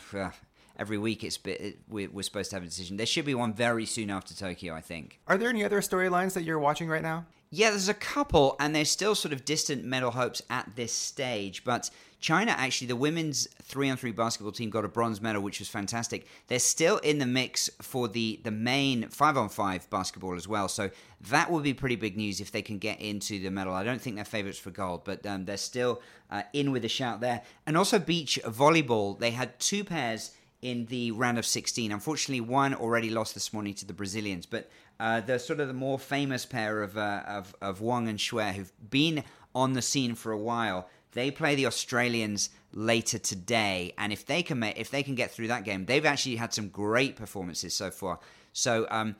every 0.80 0.98
week 0.98 1.22
it's 1.22 1.38
bit, 1.38 1.60
it, 1.60 1.78
we're, 1.88 2.22
supposed 2.22 2.50
to 2.50 2.56
have 2.56 2.62
a 2.64 2.66
decision 2.66 2.96
there 2.96 3.06
should 3.06 3.24
be 3.24 3.34
one 3.34 3.52
very 3.52 3.86
soon 3.86 4.10
after 4.10 4.34
tokyo 4.34 4.74
i 4.74 4.80
think 4.80 5.20
Are 5.28 5.38
there 5.38 5.48
any 5.48 5.62
other 5.64 5.80
storylines 5.80 6.34
that 6.34 6.42
you're 6.42 6.58
watching 6.58 6.88
right 6.88 7.02
now? 7.02 7.26
Yeah, 7.52 7.70
there's 7.70 7.88
a 7.88 7.94
couple, 7.94 8.54
and 8.60 8.74
they're 8.74 8.84
still 8.84 9.16
sort 9.16 9.32
of 9.32 9.44
distant 9.44 9.84
medal 9.84 10.12
hopes 10.12 10.40
at 10.48 10.76
this 10.76 10.92
stage. 10.92 11.64
But 11.64 11.90
China, 12.20 12.52
actually, 12.52 12.86
the 12.86 12.94
women's 12.94 13.48
three 13.62 13.90
on 13.90 13.96
three 13.96 14.12
basketball 14.12 14.52
team 14.52 14.70
got 14.70 14.84
a 14.84 14.88
bronze 14.88 15.20
medal, 15.20 15.42
which 15.42 15.58
was 15.58 15.68
fantastic. 15.68 16.28
They're 16.46 16.60
still 16.60 16.98
in 16.98 17.18
the 17.18 17.26
mix 17.26 17.68
for 17.82 18.06
the, 18.06 18.38
the 18.44 18.52
main 18.52 19.08
five 19.08 19.36
on 19.36 19.48
five 19.48 19.90
basketball 19.90 20.36
as 20.36 20.46
well. 20.46 20.68
So 20.68 20.90
that 21.28 21.50
would 21.50 21.64
be 21.64 21.74
pretty 21.74 21.96
big 21.96 22.16
news 22.16 22.40
if 22.40 22.52
they 22.52 22.62
can 22.62 22.78
get 22.78 23.00
into 23.00 23.40
the 23.40 23.50
medal. 23.50 23.74
I 23.74 23.82
don't 23.82 24.00
think 24.00 24.14
they're 24.14 24.24
favorites 24.24 24.58
for 24.58 24.70
gold, 24.70 25.02
but 25.02 25.26
um, 25.26 25.44
they're 25.44 25.56
still 25.56 26.02
uh, 26.30 26.42
in 26.52 26.70
with 26.70 26.84
a 26.84 26.88
shout 26.88 27.20
there. 27.20 27.42
And 27.66 27.76
also, 27.76 27.98
beach 27.98 28.38
volleyball, 28.44 29.18
they 29.18 29.32
had 29.32 29.58
two 29.58 29.82
pairs 29.82 30.30
in 30.62 30.87
the 30.87 31.11
round 31.12 31.38
of 31.38 31.46
16. 31.46 31.92
Unfortunately, 31.92 32.40
one 32.40 32.75
already 32.75 33.11
lost 33.11 33.35
this 33.35 33.53
morning 33.53 33.75
to 33.75 33.87
the 33.87 33.92
Brazilians, 33.92 34.46
but 34.46 34.70
uh, 34.99 35.20
the 35.20 35.38
sort 35.38 35.61
of 35.61 35.68
the 35.68 35.75
more 35.75 35.99
famous 35.99 36.44
pair 36.44 36.83
of, 36.83 36.96
uh, 36.96 37.23
of 37.27 37.55
of 37.61 37.81
Wang 37.81 38.09
and 38.09 38.18
Xue, 38.18 38.53
who've 38.53 38.73
been 38.90 39.25
on 39.55 39.73
the 39.73 39.83
scene 39.83 40.14
for 40.14 40.33
a 40.33 40.38
while, 40.38 40.88
they 41.12 41.31
play 41.31 41.55
the 41.55 41.66
Australians 41.66 42.51
later 42.73 43.18
today, 43.18 43.94
and 43.99 44.12
if 44.12 44.27
they 44.27 44.42
can 44.42 44.59
make, 44.59 44.79
if 44.79 44.90
they 44.90 45.03
can 45.03 45.14
get 45.14 45.31
through 45.31 45.49
that 45.49 45.64
game, 45.64 45.87
they've 45.87 46.05
actually 46.05 46.37
had 46.37 46.53
some 46.53 46.68
great 46.68 47.16
performances 47.16 47.75
so 47.75 47.90
far. 47.90 48.20
So, 48.53 48.87
um, 48.90 49.16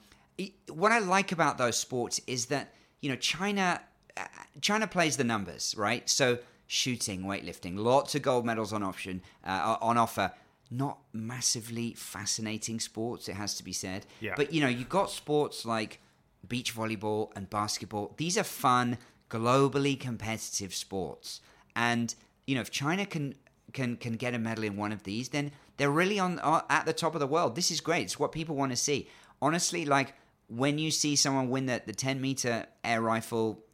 what 0.69 0.93
I 0.93 0.99
like 0.99 1.33
about 1.33 1.59
those 1.59 1.77
sports 1.77 2.21
is 2.27 2.47
that 2.47 2.75
you 3.01 3.11
know 3.11 3.17
China 3.17 3.81
uh, 4.17 4.25
China 4.61 4.87
plays 4.87 5.17
the 5.17 5.25
numbers, 5.25 5.75
right? 5.77 6.09
So 6.09 6.39
shooting, 6.67 7.23
weightlifting, 7.23 7.77
lots 7.77 8.15
of 8.15 8.23
gold 8.23 8.45
medals 8.45 8.73
on 8.73 8.83
option 8.83 9.23
uh, 9.45 9.77
on 9.81 9.99
offer. 9.99 10.33
Not 10.71 10.99
massively 11.13 11.95
fascinating 11.95 12.81
sports, 12.81 13.29
it 13.29 13.35
has 13.35 13.55
to 13.57 13.65
be 13.65 13.73
said. 13.73 14.07
Yeah. 14.21 14.35
But 14.37 14.53
you 14.53 14.61
know, 14.61 14.69
you've 14.69 14.89
got 14.89 15.11
sports 15.11 15.65
like 15.65 16.01
beach 16.47 16.75
volleyball 16.75 17.31
and 17.35 17.51
basketball. 17.51 18.15
These 18.17 18.39
are 18.39 18.45
fun, 18.45 18.99
globally 19.29 19.99
competitive 19.99 20.75
sports. 20.75 21.41
And 21.75 22.15
you 22.47 22.55
know, 22.55 22.61
if 22.61 22.71
China 22.71 23.05
can 23.07 23.35
can 23.73 23.97
can 23.97 24.15
get 24.15 24.35
a 24.35 24.39
medal 24.39 24.65
in 24.65 24.77
one 24.77 24.93
of 24.93 25.03
these, 25.03 25.31
then 25.31 25.53
they're 25.77 25.91
really 25.91 26.19
on 26.19 26.39
uh, 26.41 26.63
at 26.71 26.87
the 26.87 26.93
top 26.93 27.15
of 27.15 27.21
the 27.21 27.27
world. 27.27 27.57
This 27.57 27.71
is 27.71 27.81
great. 27.81 28.03
It's 28.03 28.19
what 28.19 28.33
people 28.33 28.55
want 28.55 28.73
to 28.73 28.77
see. 28.77 29.09
Honestly, 29.43 29.85
like 29.85 30.15
when 30.49 30.79
you 30.79 30.91
see 30.91 31.17
someone 31.17 31.49
win 31.49 31.67
the, 31.67 31.81
the 31.87 31.93
10 31.93 32.21
meter 32.21 32.67
air 32.85 33.01
rifle, 33.01 33.65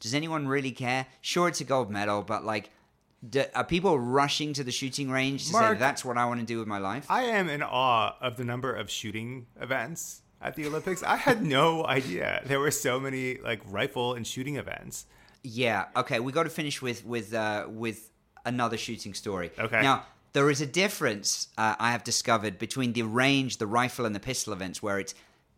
does 0.00 0.14
anyone 0.14 0.46
really 0.46 0.72
care? 0.72 1.06
Sure, 1.20 1.48
it's 1.48 1.60
a 1.60 1.64
gold 1.64 1.90
medal, 1.90 2.22
but 2.22 2.44
like, 2.44 2.70
do, 3.28 3.44
are 3.54 3.64
people 3.64 3.98
rushing 3.98 4.52
to 4.54 4.64
the 4.64 4.72
shooting 4.72 5.10
range 5.10 5.46
to 5.46 5.52
say 5.52 5.74
that's 5.74 6.04
what 6.04 6.18
I 6.18 6.24
want 6.26 6.40
to 6.40 6.46
do 6.46 6.58
with 6.58 6.68
my 6.68 6.78
life? 6.78 7.06
I 7.08 7.24
am 7.24 7.48
in 7.48 7.62
awe 7.62 8.16
of 8.20 8.36
the 8.36 8.44
number 8.44 8.74
of 8.74 8.90
shooting 8.90 9.46
events 9.60 10.22
at 10.40 10.56
the 10.56 10.66
Olympics. 10.66 11.02
I 11.02 11.16
had 11.16 11.42
no 11.42 11.86
idea 11.98 12.42
there 12.46 12.60
were 12.60 12.70
so 12.70 12.98
many 12.98 13.38
like 13.38 13.60
rifle 13.66 14.14
and 14.14 14.26
shooting 14.26 14.56
events. 14.56 15.06
Yeah. 15.42 15.86
Okay. 15.96 16.20
We 16.20 16.32
got 16.32 16.44
to 16.44 16.50
finish 16.50 16.82
with 16.82 17.04
with 17.04 17.32
uh, 17.32 17.66
with 17.68 18.10
another 18.44 18.76
shooting 18.76 19.14
story. 19.14 19.52
Okay. 19.58 19.82
Now 19.82 20.06
there 20.32 20.50
is 20.50 20.60
a 20.60 20.66
difference 20.66 21.48
uh, 21.58 21.76
I 21.78 21.92
have 21.92 22.04
discovered 22.04 22.58
between 22.58 22.92
the 22.92 23.02
range, 23.02 23.58
the 23.58 23.66
rifle, 23.66 24.06
and 24.06 24.14
the 24.14 24.20
pistol 24.20 24.52
events, 24.52 24.82
where 24.82 24.98
it's 24.98 25.14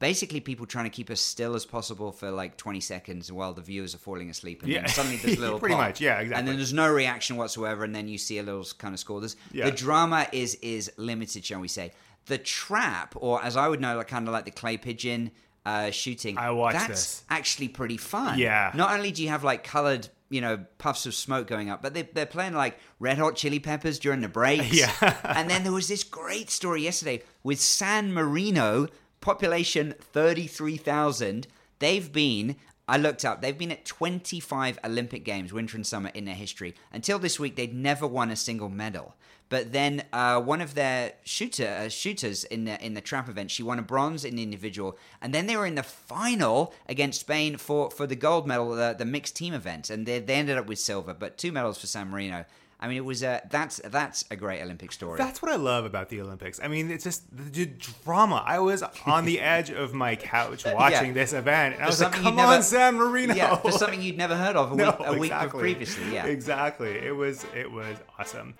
basically 0.09 0.40
people 0.40 0.67
trying 0.67 0.85
to 0.85 0.90
keep 0.90 1.09
as 1.11 1.21
still 1.21 1.55
as 1.55 1.64
possible 1.64 2.12
for 2.12 2.31
like 2.31 2.57
20 2.59 2.79
seconds 2.81 3.33
while 3.33 3.55
the 3.55 3.62
viewers 3.62 3.95
are 3.95 3.99
falling 4.09 4.29
asleep, 4.29 4.62
and 4.62 4.71
Yeah. 4.71 4.81
then 4.81 4.88
suddenly 4.90 5.17
there's 5.17 5.38
a 5.38 5.40
little 5.47 5.59
Pretty 5.59 5.75
pop. 5.75 5.87
much, 5.88 6.01
yeah, 6.01 6.19
exactly 6.21 6.38
And 6.38 6.47
then 6.49 6.57
there's 6.57 6.73
no 6.75 6.93
reaction 6.93 7.37
whatsoever, 7.37 7.85
and 7.85 7.95
then 7.95 8.07
you 8.09 8.19
see 8.19 8.37
a 8.38 8.43
little 8.43 8.67
kind 8.77 8.93
of 8.93 9.01
score. 9.01 9.21
There's, 9.21 9.37
Yeah. 9.51 9.64
The 9.71 9.77
drama 9.87 10.27
is 10.33 10.57
is 10.57 10.93
limited, 10.99 11.43
shall 11.45 11.61
we 11.61 11.69
say? 11.69 11.93
The 12.27 12.37
trap, 12.38 13.14
or 13.17 13.43
as 13.43 13.57
I 13.57 13.67
would 13.69 13.81
know, 13.81 13.97
like 13.97 14.09
kind 14.09 14.27
of 14.29 14.33
like 14.35 14.45
the 14.45 14.51
clay 14.51 14.77
pigeon. 14.77 15.31
Uh, 15.67 15.90
shooting. 15.90 16.37
I 16.37 16.51
watched 16.51 16.75
That's 16.77 16.88
this. 16.88 17.23
actually 17.31 17.69
pretty 17.69 17.97
fun. 17.97 18.38
Yeah. 18.38 18.71
Not 18.75 18.93
only 18.97 19.11
do 19.11 19.23
you 19.23 19.31
have 19.31 19.45
like 19.45 19.64
colored, 19.64 20.07
you 20.29 20.43
know, 20.43 20.59
puffs 20.77 21.07
of 21.07 21.14
smoke 21.14 21.47
going 21.47 21.71
up, 21.71 21.81
but 21.81 21.95
they, 21.95 22.03
they're 22.03 22.27
playing 22.27 22.53
like 22.53 22.79
red 23.01 23.17
hot 23.17 23.35
chili 23.35 23.61
peppers 23.61 23.99
during 23.99 24.21
the 24.21 24.29
breaks. 24.29 24.77
Yeah. 24.83 24.93
and 25.25 25.49
then 25.49 25.62
there 25.62 25.73
was 25.73 25.88
this 25.88 26.05
great 26.05 26.51
story 26.51 26.83
yesterday 26.83 27.23
with 27.43 27.61
San 27.62 28.12
Marino, 28.12 28.88
population 29.25 29.95
33,000. 29.99 31.49
They've 31.81 32.13
been 32.13 32.57
I 32.87 32.99
looked 32.99 33.25
up. 33.25 33.41
They've 33.41 33.57
been 33.57 33.73
at 33.73 33.87
25 33.87 34.79
Olympic 34.85 35.25
Games, 35.25 35.55
winter 35.55 35.79
and 35.79 35.87
summer, 35.87 36.11
in 36.13 36.27
their 36.27 36.35
history. 36.35 36.75
Until 36.93 37.19
this 37.19 37.41
week, 37.41 37.57
they'd 37.57 37.75
never 37.75 38.07
won 38.07 38.31
a 38.31 38.37
single 38.37 38.69
medal. 38.69 39.15
But 39.49 39.73
then 39.73 40.05
uh, 40.13 40.41
one 40.43 40.61
of 40.61 40.75
their 40.75 41.13
shooter 41.23 41.67
uh, 41.67 41.89
shooters 41.89 42.45
in 42.45 42.65
the 42.65 42.85
in 42.85 42.95
the 42.95 43.01
trap 43.01 43.29
event, 43.29 43.51
she 43.51 43.63
won 43.63 43.79
a 43.79 43.83
bronze 43.83 44.25
in 44.25 44.37
the 44.37 44.43
individual, 44.43 44.99
and 45.23 45.33
then 45.33 45.47
they 45.47 45.57
were 45.57 45.67
in 45.67 45.77
the 45.77 45.83
final 45.83 46.75
against 46.89 47.21
Spain 47.21 47.57
for, 47.57 47.91
for 47.91 48.07
the 48.07 48.17
gold 48.17 48.47
medal, 48.47 48.71
the, 48.75 48.95
the 48.99 49.05
mixed 49.05 49.37
team 49.37 49.55
event, 49.55 49.91
and 49.91 50.07
they, 50.07 50.19
they 50.19 50.35
ended 50.35 50.59
up 50.59 50.67
with 50.67 50.79
silver, 50.79 51.15
but 51.15 51.39
two 51.39 51.53
medals 51.53 51.79
for 51.79 51.87
San 51.87 52.11
Marino. 52.11 52.45
I 52.85 52.87
mean, 52.87 52.99
it 52.99 53.05
was 53.05 53.23
a 53.23 53.40
that's 53.49 53.81
that's 53.87 54.27
a 54.31 54.37
great 54.37 54.61
Olympic 54.61 54.92
story. 54.92 55.16
That's 55.16 55.40
what 55.40 55.51
I 55.51 55.57
love 55.57 55.87
about 55.87 56.11
the 56.11 56.20
Olympics. 56.20 56.61
I 56.62 56.68
mean, 56.68 56.90
it's 56.90 57.05
just 57.05 57.25
the 57.35 57.64
drama. 57.64 58.44
I 58.47 58.59
was 58.59 58.83
on 59.07 59.25
the 59.25 59.40
edge 59.55 59.70
of 59.70 59.94
my 59.94 60.16
couch 60.16 60.66
watching 60.66 61.09
yeah. 61.09 61.12
this 61.14 61.33
event, 61.33 61.77
and 61.77 61.79
for 61.79 61.85
I 61.85 61.87
was 61.87 62.03
like, 62.03 62.12
"Come 62.12 62.38
on, 62.38 62.62
San 62.62 62.97
Marino!" 62.97 63.35
Yeah, 63.35 63.57
for 63.57 63.73
something 63.73 64.03
you'd 64.03 64.18
never 64.18 64.37
heard 64.37 64.55
of 64.55 64.73
a 64.73 64.77
no, 64.77 64.90
week, 64.90 65.09
a 65.09 65.12
week 65.12 65.33
exactly. 65.33 65.61
previously. 65.61 66.12
Yeah, 66.12 66.27
exactly. 66.27 66.90
It 66.90 67.16
was 67.16 67.47
it 67.57 67.73
was 67.73 67.97
awesome. 68.18 68.55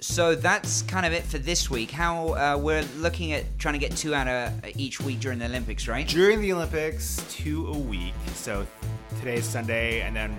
So 0.00 0.34
that's 0.34 0.80
kind 0.82 1.04
of 1.04 1.12
it 1.12 1.24
for 1.24 1.36
this 1.36 1.68
week. 1.68 1.90
How 1.90 2.28
uh, 2.28 2.58
we're 2.58 2.84
looking 2.96 3.32
at 3.32 3.58
trying 3.58 3.74
to 3.74 3.80
get 3.80 3.94
two 3.94 4.14
out 4.14 4.28
of 4.28 4.52
each 4.76 4.98
week 4.98 5.20
during 5.20 5.38
the 5.38 5.44
Olympics, 5.44 5.88
right? 5.88 6.08
During 6.08 6.40
the 6.40 6.54
Olympics, 6.54 7.22
two 7.28 7.66
a 7.66 7.76
week. 7.76 8.14
So 8.34 8.66
today's 9.18 9.44
Sunday, 9.44 10.00
and 10.00 10.16
then 10.16 10.34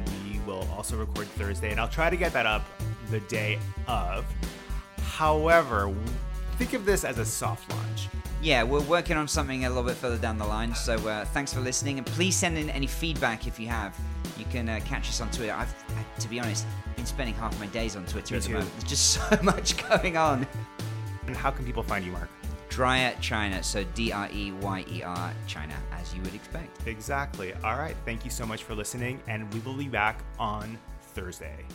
will 0.47 0.67
also 0.75 0.97
record 0.97 1.27
Thursday, 1.27 1.71
and 1.71 1.79
I'll 1.79 1.89
try 1.89 2.09
to 2.09 2.17
get 2.17 2.33
that 2.33 2.45
up 2.45 2.65
the 3.11 3.19
day 3.21 3.59
of. 3.87 4.25
However, 5.03 5.93
think 6.57 6.73
of 6.73 6.85
this 6.85 7.03
as 7.03 7.19
a 7.19 7.25
soft 7.25 7.69
launch. 7.71 8.07
Yeah, 8.41 8.63
we're 8.63 8.81
working 8.81 9.17
on 9.17 9.27
something 9.27 9.65
a 9.65 9.69
little 9.69 9.83
bit 9.83 9.95
further 9.95 10.17
down 10.17 10.37
the 10.37 10.45
line. 10.45 10.73
So 10.73 10.95
uh, 11.07 11.25
thanks 11.25 11.53
for 11.53 11.59
listening, 11.59 11.97
and 11.97 12.07
please 12.07 12.35
send 12.35 12.57
in 12.57 12.69
any 12.69 12.87
feedback 12.87 13.45
if 13.45 13.59
you 13.59 13.67
have. 13.67 13.95
You 14.37 14.45
can 14.45 14.69
uh, 14.69 14.79
catch 14.85 15.09
us 15.09 15.21
on 15.21 15.29
Twitter. 15.31 15.53
I've, 15.53 15.73
to 16.19 16.27
be 16.27 16.39
honest, 16.39 16.65
been 16.95 17.05
spending 17.05 17.35
half 17.35 17.59
my 17.59 17.67
days 17.67 17.95
on 17.95 18.05
Twitter 18.05 18.35
Me 18.35 18.37
at 18.37 18.43
the 18.43 18.51
moment. 18.51 18.71
There's 18.73 18.83
just 18.83 19.29
so 19.29 19.39
much 19.43 19.77
going 19.89 20.17
on. 20.17 20.47
And 21.25 21.35
how 21.35 21.51
can 21.51 21.65
people 21.65 21.83
find 21.83 22.05
you, 22.05 22.11
Mark? 22.11 22.29
Dreyer 22.77 23.15
China, 23.21 23.63
so 23.63 23.83
D 23.95 24.11
R 24.11 24.29
E 24.31 24.51
Y 24.51 24.85
E 24.91 25.01
R 25.01 25.33
China, 25.47 25.73
as 25.93 26.13
you 26.13 26.21
would 26.21 26.35
expect. 26.35 26.87
Exactly. 26.87 27.51
All 27.63 27.75
right. 27.75 27.95
Thank 28.05 28.23
you 28.23 28.29
so 28.29 28.45
much 28.45 28.65
for 28.65 28.75
listening, 28.75 29.19
and 29.27 29.51
we 29.51 29.61
will 29.61 29.73
be 29.73 29.87
back 29.87 30.19
on 30.37 30.77
Thursday. 31.01 31.65